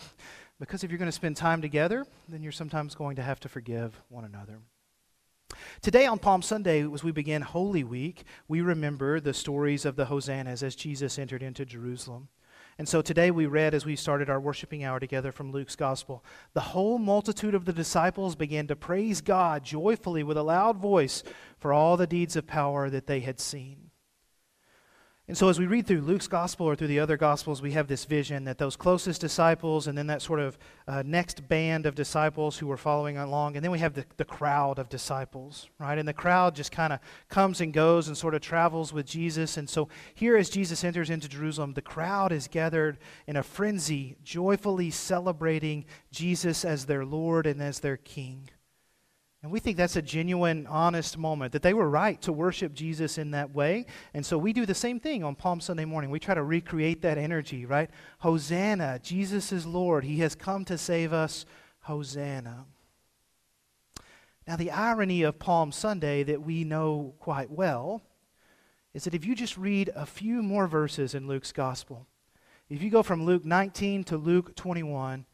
Because 0.60 0.84
if 0.84 0.90
you're 0.90 0.98
going 0.98 1.08
to 1.08 1.12
spend 1.12 1.38
time 1.38 1.62
together, 1.62 2.04
then 2.28 2.42
you're 2.42 2.52
sometimes 2.52 2.94
going 2.94 3.16
to 3.16 3.22
have 3.22 3.40
to 3.40 3.48
forgive 3.48 3.98
one 4.10 4.26
another. 4.26 4.58
Today 5.82 6.06
on 6.06 6.18
Palm 6.18 6.42
Sunday, 6.42 6.86
as 6.92 7.04
we 7.04 7.12
begin 7.12 7.42
Holy 7.42 7.84
Week, 7.84 8.24
we 8.48 8.60
remember 8.60 9.20
the 9.20 9.34
stories 9.34 9.84
of 9.84 9.96
the 9.96 10.06
Hosannas 10.06 10.62
as 10.62 10.74
Jesus 10.74 11.18
entered 11.18 11.42
into 11.42 11.64
Jerusalem. 11.64 12.28
And 12.78 12.88
so 12.88 13.02
today 13.02 13.32
we 13.32 13.46
read, 13.46 13.74
as 13.74 13.84
we 13.84 13.96
started 13.96 14.30
our 14.30 14.38
worshiping 14.38 14.84
hour 14.84 15.00
together 15.00 15.32
from 15.32 15.50
Luke's 15.50 15.74
Gospel, 15.74 16.24
the 16.54 16.60
whole 16.60 16.98
multitude 16.98 17.54
of 17.54 17.64
the 17.64 17.72
disciples 17.72 18.36
began 18.36 18.68
to 18.68 18.76
praise 18.76 19.20
God 19.20 19.64
joyfully 19.64 20.22
with 20.22 20.36
a 20.36 20.44
loud 20.44 20.76
voice 20.78 21.24
for 21.58 21.72
all 21.72 21.96
the 21.96 22.06
deeds 22.06 22.36
of 22.36 22.46
power 22.46 22.88
that 22.88 23.08
they 23.08 23.20
had 23.20 23.40
seen. 23.40 23.87
And 25.28 25.36
so, 25.36 25.50
as 25.50 25.58
we 25.58 25.66
read 25.66 25.86
through 25.86 26.00
Luke's 26.00 26.26
gospel 26.26 26.64
or 26.64 26.74
through 26.74 26.86
the 26.86 27.00
other 27.00 27.18
gospels, 27.18 27.60
we 27.60 27.72
have 27.72 27.86
this 27.86 28.06
vision 28.06 28.44
that 28.44 28.56
those 28.56 28.76
closest 28.76 29.20
disciples, 29.20 29.86
and 29.86 29.96
then 29.96 30.06
that 30.06 30.22
sort 30.22 30.40
of 30.40 30.56
uh, 30.86 31.02
next 31.04 31.46
band 31.46 31.84
of 31.84 31.94
disciples 31.94 32.56
who 32.56 32.66
were 32.66 32.78
following 32.78 33.18
along, 33.18 33.54
and 33.54 33.62
then 33.62 33.70
we 33.70 33.78
have 33.78 33.92
the, 33.92 34.06
the 34.16 34.24
crowd 34.24 34.78
of 34.78 34.88
disciples, 34.88 35.68
right? 35.78 35.98
And 35.98 36.08
the 36.08 36.14
crowd 36.14 36.54
just 36.54 36.72
kind 36.72 36.94
of 36.94 37.00
comes 37.28 37.60
and 37.60 37.74
goes 37.74 38.08
and 38.08 38.16
sort 38.16 38.34
of 38.34 38.40
travels 38.40 38.94
with 38.94 39.04
Jesus. 39.04 39.58
And 39.58 39.68
so, 39.68 39.90
here 40.14 40.34
as 40.34 40.48
Jesus 40.48 40.82
enters 40.82 41.10
into 41.10 41.28
Jerusalem, 41.28 41.74
the 41.74 41.82
crowd 41.82 42.32
is 42.32 42.48
gathered 42.48 42.96
in 43.26 43.36
a 43.36 43.42
frenzy, 43.42 44.16
joyfully 44.24 44.90
celebrating 44.90 45.84
Jesus 46.10 46.64
as 46.64 46.86
their 46.86 47.04
Lord 47.04 47.46
and 47.46 47.60
as 47.60 47.80
their 47.80 47.98
King. 47.98 48.48
And 49.48 49.52
we 49.54 49.60
think 49.60 49.78
that's 49.78 49.96
a 49.96 50.02
genuine, 50.02 50.66
honest 50.66 51.16
moment, 51.16 51.52
that 51.52 51.62
they 51.62 51.72
were 51.72 51.88
right 51.88 52.20
to 52.20 52.34
worship 52.34 52.74
Jesus 52.74 53.16
in 53.16 53.30
that 53.30 53.54
way. 53.54 53.86
And 54.12 54.26
so 54.26 54.36
we 54.36 54.52
do 54.52 54.66
the 54.66 54.74
same 54.74 55.00
thing 55.00 55.24
on 55.24 55.36
Palm 55.36 55.58
Sunday 55.62 55.86
morning. 55.86 56.10
We 56.10 56.20
try 56.20 56.34
to 56.34 56.42
recreate 56.42 57.00
that 57.00 57.16
energy, 57.16 57.64
right? 57.64 57.88
Hosanna, 58.18 59.00
Jesus 59.02 59.50
is 59.50 59.64
Lord. 59.64 60.04
He 60.04 60.18
has 60.18 60.34
come 60.34 60.66
to 60.66 60.76
save 60.76 61.14
us. 61.14 61.46
Hosanna. 61.80 62.66
Now, 64.46 64.56
the 64.56 64.70
irony 64.70 65.22
of 65.22 65.38
Palm 65.38 65.72
Sunday 65.72 66.24
that 66.24 66.42
we 66.42 66.62
know 66.62 67.14
quite 67.18 67.50
well 67.50 68.02
is 68.92 69.04
that 69.04 69.14
if 69.14 69.24
you 69.24 69.34
just 69.34 69.56
read 69.56 69.90
a 69.96 70.04
few 70.04 70.42
more 70.42 70.66
verses 70.66 71.14
in 71.14 71.26
Luke's 71.26 71.52
gospel, 71.52 72.06
if 72.68 72.82
you 72.82 72.90
go 72.90 73.02
from 73.02 73.24
Luke 73.24 73.46
19 73.46 74.04
to 74.04 74.18
Luke 74.18 74.54
21, 74.56 75.24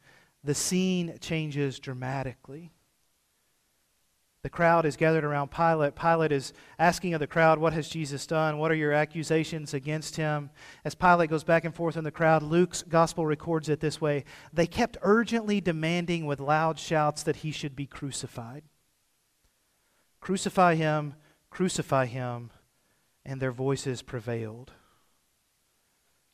the 0.41 0.55
scene 0.55 1.17
changes 1.19 1.79
dramatically 1.79 2.71
The 4.45 4.49
crowd 4.51 4.85
is 4.85 4.95
gathered 4.95 5.23
around 5.23 5.49
Pilate. 5.49 5.95
Pilate 5.95 6.31
is 6.31 6.53
asking 6.77 7.15
of 7.15 7.19
the 7.19 7.25
crowd, 7.25 7.57
What 7.57 7.73
has 7.73 7.89
Jesus 7.89 8.27
done? 8.27 8.59
What 8.59 8.69
are 8.69 8.75
your 8.75 8.91
accusations 8.91 9.73
against 9.73 10.17
him? 10.17 10.51
As 10.83 10.93
Pilate 10.93 11.31
goes 11.31 11.43
back 11.43 11.65
and 11.65 11.73
forth 11.73 11.97
in 11.97 12.03
the 12.03 12.11
crowd, 12.11 12.43
Luke's 12.43 12.83
gospel 12.83 13.25
records 13.25 13.69
it 13.69 13.79
this 13.79 13.99
way 13.99 14.23
They 14.53 14.67
kept 14.67 14.97
urgently 15.01 15.61
demanding 15.61 16.27
with 16.27 16.39
loud 16.39 16.77
shouts 16.77 17.23
that 17.23 17.37
he 17.37 17.49
should 17.49 17.75
be 17.75 17.87
crucified. 17.87 18.61
Crucify 20.21 20.75
him, 20.75 21.15
crucify 21.49 22.05
him, 22.05 22.51
and 23.25 23.41
their 23.41 23.51
voices 23.51 24.03
prevailed 24.03 24.73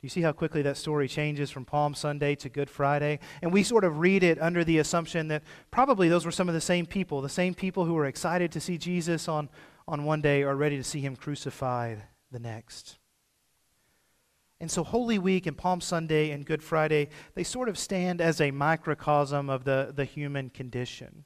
you 0.02 0.10
see 0.10 0.22
how 0.22 0.32
quickly 0.32 0.64
that 0.64 0.78
story 0.78 1.08
changes 1.08 1.52
from 1.52 1.64
Palm 1.64 1.94
Sunday 1.94 2.34
to 2.36 2.50
Good 2.50 2.70
Friday? 2.70 3.20
And 3.42 3.54
we 3.54 3.62
sort 3.62 3.84
of 3.84 4.00
read 4.00 4.24
it 4.24 4.42
under 4.42 4.64
the 4.64 4.80
assumption 4.80 5.28
that 5.28 5.44
probably 5.70 6.10
those 6.10 6.26
were 6.26 6.32
some 6.32 6.50
of 6.50 6.56
the 6.56 6.62
same 6.62 6.88
people, 6.88 7.22
the 7.22 7.30
same 7.30 7.54
people 7.54 7.86
who 7.86 7.94
were 7.94 8.08
excited 8.08 8.52
to 8.54 8.60
see 8.60 8.80
Jesus 8.80 9.28
on, 9.28 9.50
on 9.88 10.04
one 10.04 10.22
day 10.22 10.42
are 10.42 10.56
ready 10.56 10.78
to 10.78 10.84
see 10.84 11.02
him 11.02 11.16
crucified 11.16 12.04
the 12.32 12.40
next. 12.40 12.98
And 14.60 14.72
so 14.72 14.84
Holy 14.84 15.20
Week 15.20 15.46
and 15.46 15.58
Palm 15.58 15.82
Sunday 15.82 16.32
and 16.32 16.46
Good 16.46 16.64
Friday, 16.64 17.10
they 17.36 17.44
sort 17.44 17.70
of 17.70 17.78
stand 17.78 18.22
as 18.22 18.42
a 18.42 18.52
microcosm 18.52 19.50
of 19.50 19.66
the, 19.66 19.92
the 19.96 20.06
human 20.06 20.50
condition. 20.50 21.26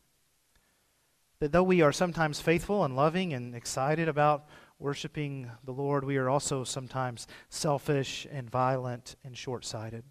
That 1.39 1.51
though 1.51 1.63
we 1.63 1.81
are 1.81 1.91
sometimes 1.91 2.41
faithful 2.41 2.83
and 2.83 2.95
loving 2.95 3.33
and 3.33 3.53
excited 3.53 4.07
about 4.07 4.47
worshiping 4.79 5.49
the 5.63 5.71
Lord, 5.71 6.03
we 6.03 6.17
are 6.17 6.29
also 6.29 6.63
sometimes 6.63 7.27
selfish 7.49 8.27
and 8.31 8.49
violent 8.49 9.15
and 9.23 9.38
short 9.38 9.65
sighted. 9.65 10.03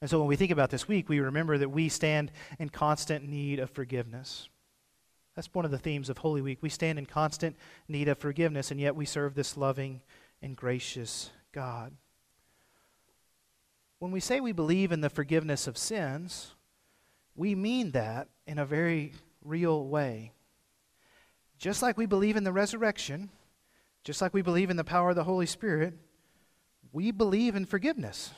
And 0.00 0.10
so 0.10 0.18
when 0.18 0.28
we 0.28 0.36
think 0.36 0.50
about 0.50 0.70
this 0.70 0.86
week, 0.86 1.08
we 1.08 1.20
remember 1.20 1.56
that 1.56 1.70
we 1.70 1.88
stand 1.88 2.30
in 2.58 2.68
constant 2.68 3.26
need 3.26 3.58
of 3.58 3.70
forgiveness. 3.70 4.48
That's 5.34 5.52
one 5.52 5.64
of 5.64 5.70
the 5.70 5.78
themes 5.78 6.10
of 6.10 6.18
Holy 6.18 6.42
Week. 6.42 6.58
We 6.60 6.68
stand 6.68 6.98
in 6.98 7.06
constant 7.06 7.56
need 7.88 8.08
of 8.08 8.18
forgiveness, 8.18 8.70
and 8.70 8.78
yet 8.78 8.94
we 8.94 9.06
serve 9.06 9.34
this 9.34 9.56
loving 9.56 10.02
and 10.42 10.56
gracious 10.56 11.30
God. 11.52 11.92
When 13.98 14.12
we 14.12 14.20
say 14.20 14.40
we 14.40 14.52
believe 14.52 14.92
in 14.92 15.00
the 15.00 15.08
forgiveness 15.08 15.66
of 15.66 15.78
sins, 15.78 16.54
we 17.34 17.54
mean 17.54 17.92
that 17.92 18.28
in 18.46 18.58
a 18.58 18.66
very 18.66 19.12
real 19.42 19.86
way. 19.86 20.32
Just 21.58 21.82
like 21.82 21.96
we 21.96 22.06
believe 22.06 22.36
in 22.36 22.44
the 22.44 22.52
resurrection, 22.52 23.30
just 24.02 24.20
like 24.20 24.34
we 24.34 24.42
believe 24.42 24.70
in 24.70 24.76
the 24.76 24.84
power 24.84 25.10
of 25.10 25.16
the 25.16 25.24
Holy 25.24 25.46
Spirit, 25.46 25.94
we 26.92 27.10
believe 27.10 27.56
in 27.56 27.64
forgiveness. 27.64 28.32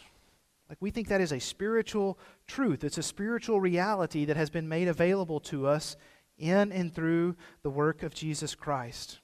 Like 0.69 0.79
we 0.81 0.91
think 0.91 1.09
that 1.09 1.21
is 1.21 1.33
a 1.33 1.39
spiritual 1.39 2.19
truth. 2.47 2.85
It's 2.85 2.99
a 2.99 3.03
spiritual 3.03 3.61
reality 3.61 4.25
that 4.25 4.37
has 4.37 4.51
been 4.51 4.69
made 4.69 4.89
available 4.89 5.41
to 5.41 5.67
us 5.67 5.97
in 6.39 6.73
and 6.73 6.95
through 6.95 7.37
the 7.63 7.71
work 7.71 8.03
of 8.03 8.15
Jesus 8.15 8.55
Christ. 8.55 9.21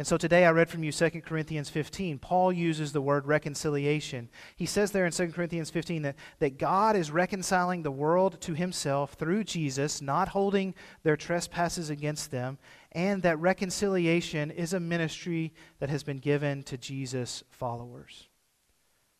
And 0.00 0.06
so 0.06 0.16
today 0.16 0.46
I 0.46 0.50
read 0.50 0.70
from 0.70 0.82
you 0.82 0.92
2 0.92 1.10
Corinthians 1.20 1.68
15. 1.68 2.20
Paul 2.20 2.54
uses 2.54 2.90
the 2.90 3.02
word 3.02 3.26
reconciliation. 3.26 4.30
He 4.56 4.64
says 4.64 4.92
there 4.92 5.04
in 5.04 5.12
2 5.12 5.28
Corinthians 5.28 5.68
15 5.68 6.00
that, 6.00 6.16
that 6.38 6.56
God 6.56 6.96
is 6.96 7.10
reconciling 7.10 7.82
the 7.82 7.90
world 7.90 8.40
to 8.40 8.54
himself 8.54 9.12
through 9.12 9.44
Jesus, 9.44 10.00
not 10.00 10.28
holding 10.28 10.74
their 11.02 11.18
trespasses 11.18 11.90
against 11.90 12.30
them, 12.30 12.56
and 12.92 13.22
that 13.24 13.38
reconciliation 13.40 14.50
is 14.50 14.72
a 14.72 14.80
ministry 14.80 15.52
that 15.80 15.90
has 15.90 16.02
been 16.02 16.16
given 16.16 16.62
to 16.62 16.78
Jesus' 16.78 17.44
followers. 17.50 18.26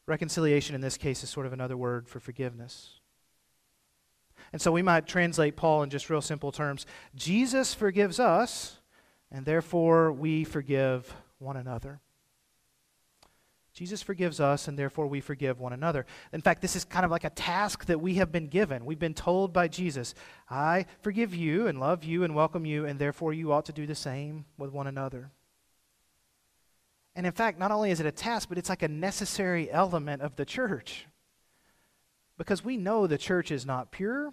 Reconciliation 0.06 0.74
in 0.74 0.80
this 0.80 0.96
case 0.96 1.22
is 1.22 1.28
sort 1.28 1.44
of 1.44 1.52
another 1.52 1.76
word 1.76 2.08
for 2.08 2.20
forgiveness. 2.20 3.00
And 4.50 4.62
so 4.62 4.72
we 4.72 4.80
might 4.80 5.06
translate 5.06 5.56
Paul 5.56 5.82
in 5.82 5.90
just 5.90 6.08
real 6.08 6.22
simple 6.22 6.52
terms 6.52 6.86
Jesus 7.14 7.74
forgives 7.74 8.18
us 8.18 8.79
and 9.30 9.44
therefore 9.44 10.12
we 10.12 10.44
forgive 10.44 11.14
one 11.38 11.56
another. 11.56 12.00
Jesus 13.72 14.02
forgives 14.02 14.40
us, 14.40 14.68
and 14.68 14.78
therefore 14.78 15.06
we 15.06 15.20
forgive 15.20 15.60
one 15.60 15.72
another. 15.72 16.04
In 16.32 16.42
fact, 16.42 16.60
this 16.60 16.74
is 16.74 16.84
kind 16.84 17.04
of 17.04 17.10
like 17.10 17.24
a 17.24 17.30
task 17.30 17.86
that 17.86 18.00
we 18.00 18.14
have 18.14 18.32
been 18.32 18.48
given. 18.48 18.84
We've 18.84 18.98
been 18.98 19.14
told 19.14 19.52
by 19.52 19.68
Jesus, 19.68 20.14
I 20.50 20.86
forgive 21.02 21.34
you 21.34 21.66
and 21.68 21.78
love 21.78 22.02
you 22.02 22.24
and 22.24 22.34
welcome 22.34 22.66
you, 22.66 22.84
and 22.84 22.98
therefore 22.98 23.32
you 23.32 23.52
ought 23.52 23.66
to 23.66 23.72
do 23.72 23.86
the 23.86 23.94
same 23.94 24.44
with 24.58 24.72
one 24.72 24.86
another. 24.86 25.30
And 27.14 27.26
in 27.26 27.32
fact, 27.32 27.58
not 27.58 27.70
only 27.70 27.90
is 27.90 28.00
it 28.00 28.06
a 28.06 28.12
task, 28.12 28.48
but 28.48 28.58
it's 28.58 28.68
like 28.68 28.82
a 28.82 28.88
necessary 28.88 29.70
element 29.70 30.20
of 30.20 30.36
the 30.36 30.44
church. 30.44 31.06
Because 32.36 32.64
we 32.64 32.76
know 32.76 33.06
the 33.06 33.18
church 33.18 33.50
is 33.50 33.64
not 33.64 33.92
pure, 33.92 34.32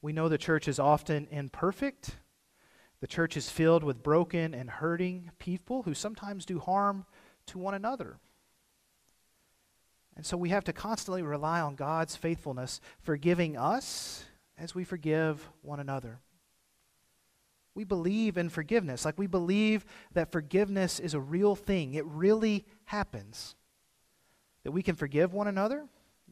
we 0.00 0.12
know 0.12 0.28
the 0.28 0.38
church 0.38 0.68
is 0.68 0.78
often 0.78 1.28
imperfect. 1.30 2.16
The 3.00 3.06
church 3.06 3.36
is 3.36 3.50
filled 3.50 3.84
with 3.84 4.02
broken 4.02 4.54
and 4.54 4.70
hurting 4.70 5.30
people 5.38 5.82
who 5.82 5.94
sometimes 5.94 6.46
do 6.46 6.58
harm 6.58 7.04
to 7.46 7.58
one 7.58 7.74
another. 7.74 8.18
And 10.16 10.24
so 10.24 10.36
we 10.36 10.48
have 10.48 10.64
to 10.64 10.72
constantly 10.72 11.22
rely 11.22 11.60
on 11.60 11.74
God's 11.74 12.16
faithfulness, 12.16 12.80
forgiving 13.00 13.56
us 13.56 14.24
as 14.56 14.74
we 14.74 14.82
forgive 14.82 15.46
one 15.60 15.78
another. 15.78 16.20
We 17.74 17.84
believe 17.84 18.38
in 18.38 18.48
forgiveness. 18.48 19.04
Like 19.04 19.18
we 19.18 19.26
believe 19.26 19.84
that 20.14 20.32
forgiveness 20.32 20.98
is 20.98 21.12
a 21.12 21.20
real 21.20 21.54
thing, 21.54 21.94
it 21.94 22.06
really 22.06 22.64
happens. 22.86 23.54
That 24.64 24.72
we 24.72 24.82
can 24.82 24.96
forgive 24.96 25.34
one 25.34 25.48
another, 25.48 25.86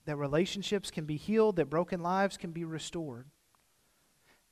that 0.07 0.16
relationships 0.16 0.90
can 0.90 1.05
be 1.05 1.16
healed, 1.16 1.57
that 1.57 1.68
broken 1.68 2.00
lives 2.00 2.38
can 2.38 2.53
be 2.53 2.64
restored 2.64 3.27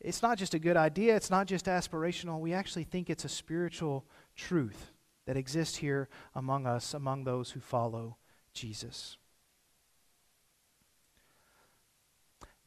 it's 0.04 0.22
not 0.22 0.36
just 0.36 0.54
a 0.54 0.58
good 0.58 0.76
idea, 0.76 1.16
it's 1.16 1.30
not 1.30 1.46
just 1.46 1.66
aspirational. 1.66 2.40
We 2.40 2.52
actually 2.52 2.84
think 2.84 3.08
it's 3.08 3.24
a 3.24 3.28
spiritual 3.28 4.04
truth 4.36 4.92
that 5.26 5.36
exists 5.36 5.76
here 5.76 6.08
among 6.34 6.66
us, 6.66 6.94
among 6.94 7.24
those 7.24 7.52
who 7.52 7.60
follow 7.60 8.16
Jesus. 8.52 9.16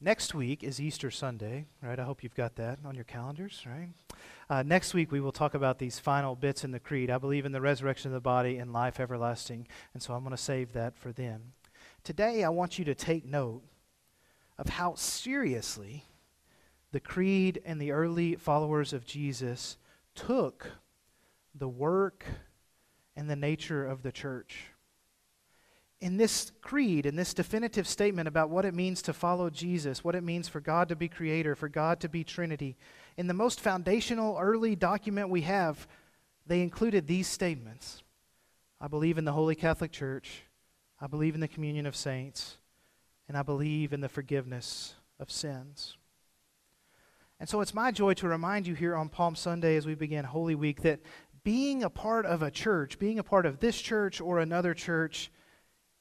Next 0.00 0.34
week 0.34 0.62
is 0.62 0.80
Easter 0.80 1.10
Sunday, 1.10 1.66
right? 1.82 1.98
I 1.98 2.04
hope 2.04 2.22
you've 2.22 2.34
got 2.34 2.56
that 2.56 2.78
on 2.84 2.94
your 2.94 3.04
calendars, 3.04 3.64
right? 3.66 3.88
Uh, 4.48 4.62
next 4.62 4.92
week 4.92 5.10
we 5.10 5.20
will 5.20 5.32
talk 5.32 5.54
about 5.54 5.78
these 5.78 5.98
final 5.98 6.36
bits 6.36 6.64
in 6.64 6.70
the 6.70 6.80
creed. 6.80 7.10
I 7.10 7.16
believe 7.16 7.46
in 7.46 7.52
the 7.52 7.62
resurrection 7.62 8.10
of 8.10 8.14
the 8.14 8.20
body 8.20 8.58
and 8.58 8.72
life 8.72 9.00
everlasting, 9.00 9.66
and 9.94 10.02
so 10.02 10.12
I'm 10.12 10.22
going 10.22 10.36
to 10.36 10.42
save 10.42 10.72
that 10.74 10.96
for 10.96 11.12
then. 11.12 11.52
Today 12.04 12.44
I 12.44 12.50
want 12.50 12.78
you 12.78 12.84
to 12.86 12.94
take 12.94 13.24
note 13.24 13.62
of 14.58 14.68
how 14.68 14.94
seriously 14.94 16.04
the 16.92 17.00
creed 17.00 17.60
and 17.64 17.80
the 17.80 17.92
early 17.92 18.36
followers 18.36 18.92
of 18.92 19.04
Jesus 19.04 19.76
took 20.14 20.70
the 21.54 21.68
work 21.68 22.24
and 23.16 23.28
the 23.28 23.36
nature 23.36 23.86
of 23.86 24.02
the 24.02 24.12
church. 24.12 24.66
In 26.00 26.18
this 26.18 26.52
creed, 26.60 27.06
in 27.06 27.16
this 27.16 27.32
definitive 27.32 27.88
statement 27.88 28.28
about 28.28 28.50
what 28.50 28.66
it 28.66 28.74
means 28.74 29.00
to 29.02 29.14
follow 29.14 29.48
Jesus, 29.48 30.04
what 30.04 30.14
it 30.14 30.22
means 30.22 30.46
for 30.46 30.60
God 30.60 30.88
to 30.90 30.96
be 30.96 31.08
creator, 31.08 31.54
for 31.54 31.68
God 31.68 32.00
to 32.00 32.08
be 32.08 32.22
Trinity, 32.22 32.76
in 33.16 33.26
the 33.26 33.34
most 33.34 33.60
foundational 33.60 34.36
early 34.38 34.76
document 34.76 35.30
we 35.30 35.40
have, 35.42 35.88
they 36.46 36.60
included 36.60 37.06
these 37.06 37.26
statements 37.26 38.02
I 38.78 38.88
believe 38.88 39.16
in 39.16 39.24
the 39.24 39.32
Holy 39.32 39.54
Catholic 39.54 39.90
Church, 39.90 40.42
I 41.00 41.06
believe 41.06 41.34
in 41.34 41.40
the 41.40 41.48
communion 41.48 41.86
of 41.86 41.96
saints, 41.96 42.58
and 43.26 43.36
I 43.36 43.42
believe 43.42 43.94
in 43.94 44.02
the 44.02 44.08
forgiveness 44.08 44.94
of 45.18 45.30
sins. 45.30 45.96
And 47.38 47.48
so 47.48 47.60
it's 47.60 47.74
my 47.74 47.90
joy 47.90 48.14
to 48.14 48.28
remind 48.28 48.66
you 48.66 48.74
here 48.74 48.96
on 48.96 49.08
Palm 49.08 49.34
Sunday 49.34 49.76
as 49.76 49.86
we 49.86 49.94
begin 49.94 50.24
Holy 50.24 50.54
Week 50.54 50.82
that 50.82 51.00
being 51.44 51.82
a 51.82 51.90
part 51.90 52.24
of 52.24 52.42
a 52.42 52.50
church, 52.50 52.98
being 52.98 53.18
a 53.18 53.24
part 53.24 53.46
of 53.46 53.60
this 53.60 53.80
church 53.80 54.20
or 54.20 54.38
another 54.38 54.74
church, 54.74 55.30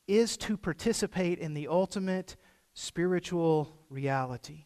is 0.08 0.38
to 0.38 0.56
participate 0.56 1.40
in 1.40 1.54
the 1.54 1.68
ultimate 1.68 2.38
spiritual 2.74 3.78
reality. 3.90 4.66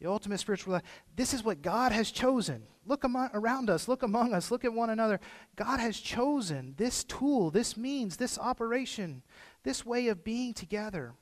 The 0.00 0.10
ultimate 0.10 0.38
spiritual 0.38 0.72
reality. 0.72 0.88
This 1.14 1.34
is 1.34 1.44
what 1.44 1.62
God 1.62 1.92
has 1.92 2.10
chosen. 2.10 2.64
Look 2.84 3.04
among, 3.04 3.30
around 3.32 3.70
us, 3.70 3.86
look 3.86 4.02
among 4.02 4.34
us, 4.34 4.50
look 4.50 4.64
at 4.64 4.72
one 4.72 4.90
another. 4.90 5.20
God 5.56 5.78
has 5.78 5.98
chosen 6.00 6.74
this 6.76 7.04
tool, 7.04 7.50
this 7.50 7.76
means, 7.76 8.16
this 8.16 8.38
operation, 8.38 9.22
this 9.62 9.84
way 9.84 10.08
of 10.08 10.24
being 10.24 10.52
together. 10.52 11.14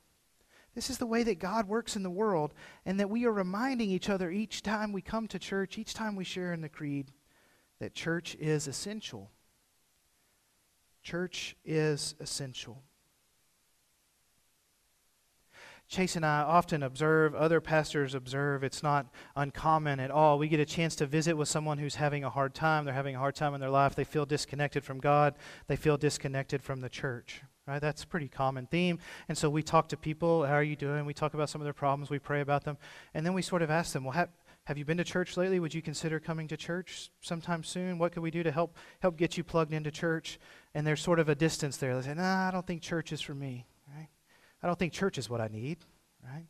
This 0.77 0.91
is 0.91 0.99
the 0.99 1.07
way 1.07 1.23
that 1.23 1.39
God 1.39 1.67
works 1.67 1.97
in 1.97 2.03
the 2.03 2.11
world, 2.11 2.53
and 2.85 3.01
that 3.01 3.09
we 3.09 3.25
are 3.25 3.33
reminding 3.33 3.91
each 3.91 4.11
other 4.11 4.31
each 4.31 4.62
time 4.62 4.93
we 4.93 5.01
come 5.01 5.27
to 5.29 5.39
church, 5.39 5.79
each 5.79 5.95
time 5.95 6.17
we 6.17 6.23
share 6.23 6.53
in 6.53 6.61
the 6.61 6.69
creed, 6.69 7.12
that 7.81 7.95
church 7.95 8.37
is 8.39 8.69
essential. 8.69 9.31
Church 11.03 11.57
is 11.65 12.15
essential. 12.21 12.83
Chase 15.89 16.15
and 16.15 16.27
I 16.27 16.43
often 16.43 16.83
observe, 16.83 17.35
other 17.35 17.62
pastors 17.62 18.15
observe, 18.15 18.62
it's 18.62 18.83
not 18.83 19.07
uncommon 19.35 19.99
at 19.99 20.11
all. 20.11 20.39
We 20.39 20.49
get 20.49 20.61
a 20.61 20.67
chance 20.67 20.95
to 20.97 21.07
visit 21.07 21.39
with 21.39 21.49
someone 21.49 21.79
who's 21.79 21.95
having 21.95 22.23
a 22.23 22.29
hard 22.29 22.55
time. 22.55 22.85
They're 22.85 22.93
having 22.93 23.17
a 23.17 23.21
hard 23.21 23.35
time 23.35 23.55
in 23.55 23.62
their 23.62 23.71
life. 23.71 23.95
They 23.95 24.05
feel 24.05 24.27
disconnected 24.27 24.85
from 24.85 24.99
God, 24.99 25.37
they 25.69 25.77
feel 25.77 25.97
disconnected 25.97 26.62
from 26.62 26.83
the 26.83 26.91
church 26.91 27.41
right? 27.67 27.81
That's 27.81 28.05
a 28.05 28.07
pretty 28.07 28.29
common 28.29 28.67
theme. 28.67 28.99
And 29.29 29.37
so 29.37 29.51
we 29.51 29.63
talk 29.63 29.89
to 29.89 29.97
people, 29.97 30.45
how 30.45 30.55
are 30.55 30.63
you 30.63 30.77
doing? 30.77 31.05
We 31.05 31.15
talk 31.15 31.35
about 31.35 31.51
some 31.51 31.61
of 31.61 31.65
their 31.65 31.73
problems, 31.73 32.11
we 32.11 32.19
pray 32.19 32.41
about 32.41 32.65
them, 32.65 32.79
and 33.15 33.25
then 33.27 33.35
we 33.35 33.43
sort 33.43 33.63
of 33.63 33.71
ask 33.71 33.93
them, 33.93 34.05
well, 34.05 34.13
have, 34.13 34.31
Have 34.65 34.79
you 34.79 34.85
been 34.85 34.97
to 34.97 35.05
church 35.05 35.37
lately? 35.37 35.61
Would 35.61 35.75
you 35.75 35.83
consider 35.83 36.19
coming 36.19 36.49
to 36.49 36.57
church 36.57 37.11
sometime 37.21 37.63
soon? 37.63 37.99
What 37.99 38.11
could 38.13 38.23
we 38.23 38.33
do 38.33 38.43
to 38.43 38.51
help 38.51 38.77
help 38.99 39.17
get 39.17 39.37
you 39.37 39.45
plugged 39.45 39.73
into 39.73 39.93
church? 39.93 40.41
And 40.75 40.85
there's 40.85 41.01
sort 41.01 41.21
of 41.21 41.29
a 41.29 41.37
distance 41.37 41.77
there. 41.77 41.95
They 41.95 42.09
say, 42.09 42.15
"Nah, 42.15 42.49
I 42.49 42.51
don't 42.51 42.67
think 42.67 42.83
church 42.83 43.13
is 43.13 43.21
for 43.21 43.35
me." 43.35 43.65
Right? 43.87 44.09
I 44.63 44.67
don't 44.67 44.77
think 44.79 44.93
church 44.93 45.19
is 45.19 45.31
what 45.31 45.41
I 45.41 45.47
need. 45.49 45.79
Right? 46.21 46.47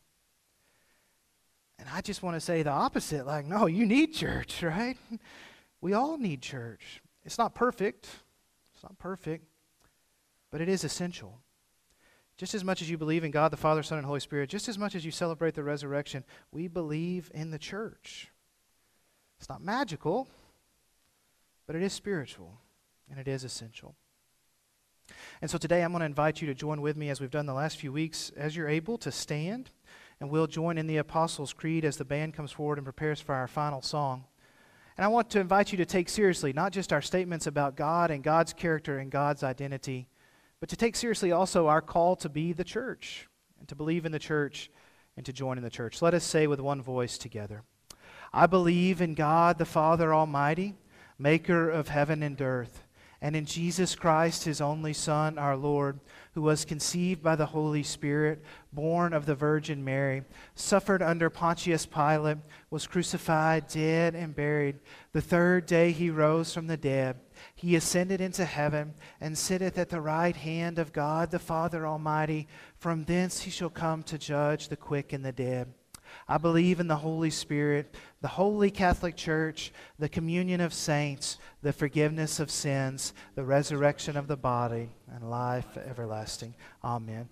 And 1.79 1.89
I 1.93 2.01
just 2.01 2.23
want 2.23 2.37
to 2.37 2.41
say 2.41 2.63
the 2.63 2.71
opposite. 2.71 3.27
Like, 3.27 3.45
no, 3.45 3.67
you 3.67 3.85
need 3.85 4.15
church. 4.15 4.63
Right? 4.63 4.97
We 5.83 5.93
all 5.93 6.17
need 6.17 6.41
church. 6.41 7.03
It's 7.23 7.37
not 7.37 7.55
perfect. 7.55 8.09
It's 8.75 8.83
not 8.83 8.99
perfect, 8.99 9.45
but 10.51 10.61
it 10.61 10.69
is 10.69 10.85
essential. 10.85 11.41
Just 12.37 12.55
as 12.55 12.65
much 12.65 12.83
as 12.83 12.91
you 12.91 12.99
believe 12.99 13.25
in 13.25 13.31
God 13.31 13.51
the 13.51 13.57
Father, 13.57 13.83
Son, 13.83 13.99
and 13.99 14.07
Holy 14.07 14.21
Spirit, 14.21 14.51
just 14.51 14.69
as 14.69 14.79
much 14.79 14.95
as 14.95 15.05
you 15.05 15.11
celebrate 15.11 15.55
the 15.55 15.63
resurrection, 15.63 16.25
we 16.53 16.69
believe 16.69 17.31
in 17.35 17.51
the 17.51 17.59
church. 17.59 18.29
It's 19.39 19.49
not 19.49 19.63
magical, 19.63 20.29
but 21.67 21.77
it 21.77 21.83
is 21.83 21.93
spiritual, 21.93 22.61
and 23.11 23.19
it 23.19 23.27
is 23.27 23.43
essential. 23.43 23.95
And 25.41 25.51
so 25.51 25.57
today 25.57 25.83
I'm 25.83 25.93
going 25.93 26.01
to 26.01 26.07
invite 26.07 26.41
you 26.41 26.47
to 26.49 26.55
join 26.55 26.81
with 26.81 26.97
me 26.97 27.11
as 27.11 27.21
we've 27.21 27.31
done 27.31 27.47
the 27.47 27.55
last 27.55 27.79
few 27.79 27.93
weeks, 27.93 28.33
as 28.37 28.57
you're 28.57 28.69
able 28.69 28.99
to 28.99 29.13
stand, 29.13 29.71
and 30.21 30.31
we'll 30.31 30.47
join 30.47 30.79
in 30.79 30.87
the 30.87 30.97
Apostles' 30.97 31.53
Creed 31.53 31.85
as 31.85 31.97
the 31.97 32.05
band 32.05 32.35
comes 32.35 32.53
forward 32.53 32.79
and 32.79 32.85
prepares 32.85 33.21
for 33.21 33.35
our 33.35 33.47
final 33.47 33.83
song. 33.83 34.25
And 34.97 35.05
I 35.05 35.09
want 35.09 35.29
to 35.31 35.41
invite 35.41 35.73
you 35.73 35.79
to 35.79 35.87
take 35.87 36.09
seriously 36.09 36.53
not 36.53 36.73
just 36.73 36.93
our 36.93 37.03
statements 37.03 37.47
about 37.47 37.77
God 37.77 38.11
and 38.11 38.23
God's 38.25 38.53
character 38.53 38.99
and 38.99 39.11
God's 39.11 39.43
identity 39.43 40.09
but 40.61 40.69
to 40.69 40.77
take 40.77 40.97
seriously 40.97 41.33
also 41.33 41.66
our 41.66 41.83
call 41.83 42.16
to 42.16 42.29
be 42.29 42.53
the 42.53 42.64
church 42.64 43.29
and 43.59 43.69
to 43.69 43.75
believe 43.75 44.07
in 44.07 44.12
the 44.12 44.19
church 44.19 44.71
and 45.16 45.25
to 45.27 45.33
join 45.33 45.59
in 45.59 45.64
the 45.64 45.71
church. 45.71 46.03
Let 46.03 46.14
us 46.14 46.25
say 46.25 46.47
with 46.47 46.61
one 46.61 46.83
voice 46.83 47.19
together 47.19 47.62
I 48.33 48.47
believe 48.47 49.01
in 49.01 49.14
God 49.14 49.59
the 49.59 49.64
Father 49.64 50.12
Almighty, 50.12 50.75
maker 51.19 51.71
of 51.71 51.88
heaven 51.88 52.23
and 52.23 52.40
earth, 52.40 52.83
and 53.23 53.35
in 53.35 53.47
Jesus 53.47 53.95
Christ, 53.95 54.45
his 54.45 54.61
only 54.61 54.92
Son, 54.92 55.38
our 55.38 55.57
Lord 55.57 56.01
who 56.35 56.42
was 56.42 56.66
conceived 56.66 57.23
by 57.23 57.35
the 57.35 57.47
Holy 57.47 57.83
Spirit, 57.83 58.45
born 58.75 59.14
of 59.14 59.25
the 59.25 59.35
Virgin 59.35 59.83
Mary, 59.83 60.23
suffered 60.55 61.01
under 61.01 61.31
Pontius 61.31 61.87
Pilate, 61.87 62.37
was 62.69 62.87
crucified, 62.87 63.69
dead, 63.69 64.14
and 64.14 64.37
buried. 64.37 64.77
The 65.12 65.23
third 65.23 65.64
day 65.64 65.92
he 65.92 66.11
rose 66.11 66.53
from 66.53 66.66
the 66.66 66.77
dead. 66.77 67.16
He 67.55 67.77
ascended 67.77 68.20
into 68.20 68.44
heaven 68.44 68.94
and 69.20 69.37
sitteth 69.37 69.79
at 69.79 69.88
the 69.88 70.01
right 70.01 70.37
hand 70.37 70.79
of 70.79 70.92
God 70.92 71.31
the 71.31 71.38
Father 71.38 71.87
Almighty. 71.87 72.49
From 72.79 73.05
thence 73.05 73.40
he 73.40 73.51
shall 73.51 73.70
come 73.70 74.03
to 74.05 74.18
judge 74.18 74.68
the 74.68 74.77
quick 74.77 75.12
and 75.12 75.25
the 75.25 75.33
dead. 75.33 75.72
I 76.29 76.38
believe 76.38 76.81
in 76.81 76.88
the 76.88 76.96
Holy 76.96 77.31
Spirit, 77.31 77.94
the 78.20 78.29
holy 78.29 78.70
Catholic 78.70 79.16
Church, 79.16 79.72
the 79.99 80.09
communion 80.09 80.61
of 80.61 80.72
saints, 80.72 81.38
the 81.62 81.72
forgiveness 81.72 82.40
of 82.40 82.51
sins, 82.51 83.12
the 83.35 83.44
resurrection 83.44 84.16
of 84.16 84.29
the 84.29 84.37
body, 84.37 84.90
and 85.12 85.31
life 85.31 85.77
everlasting. 85.77 86.55
Amen. 86.85 87.29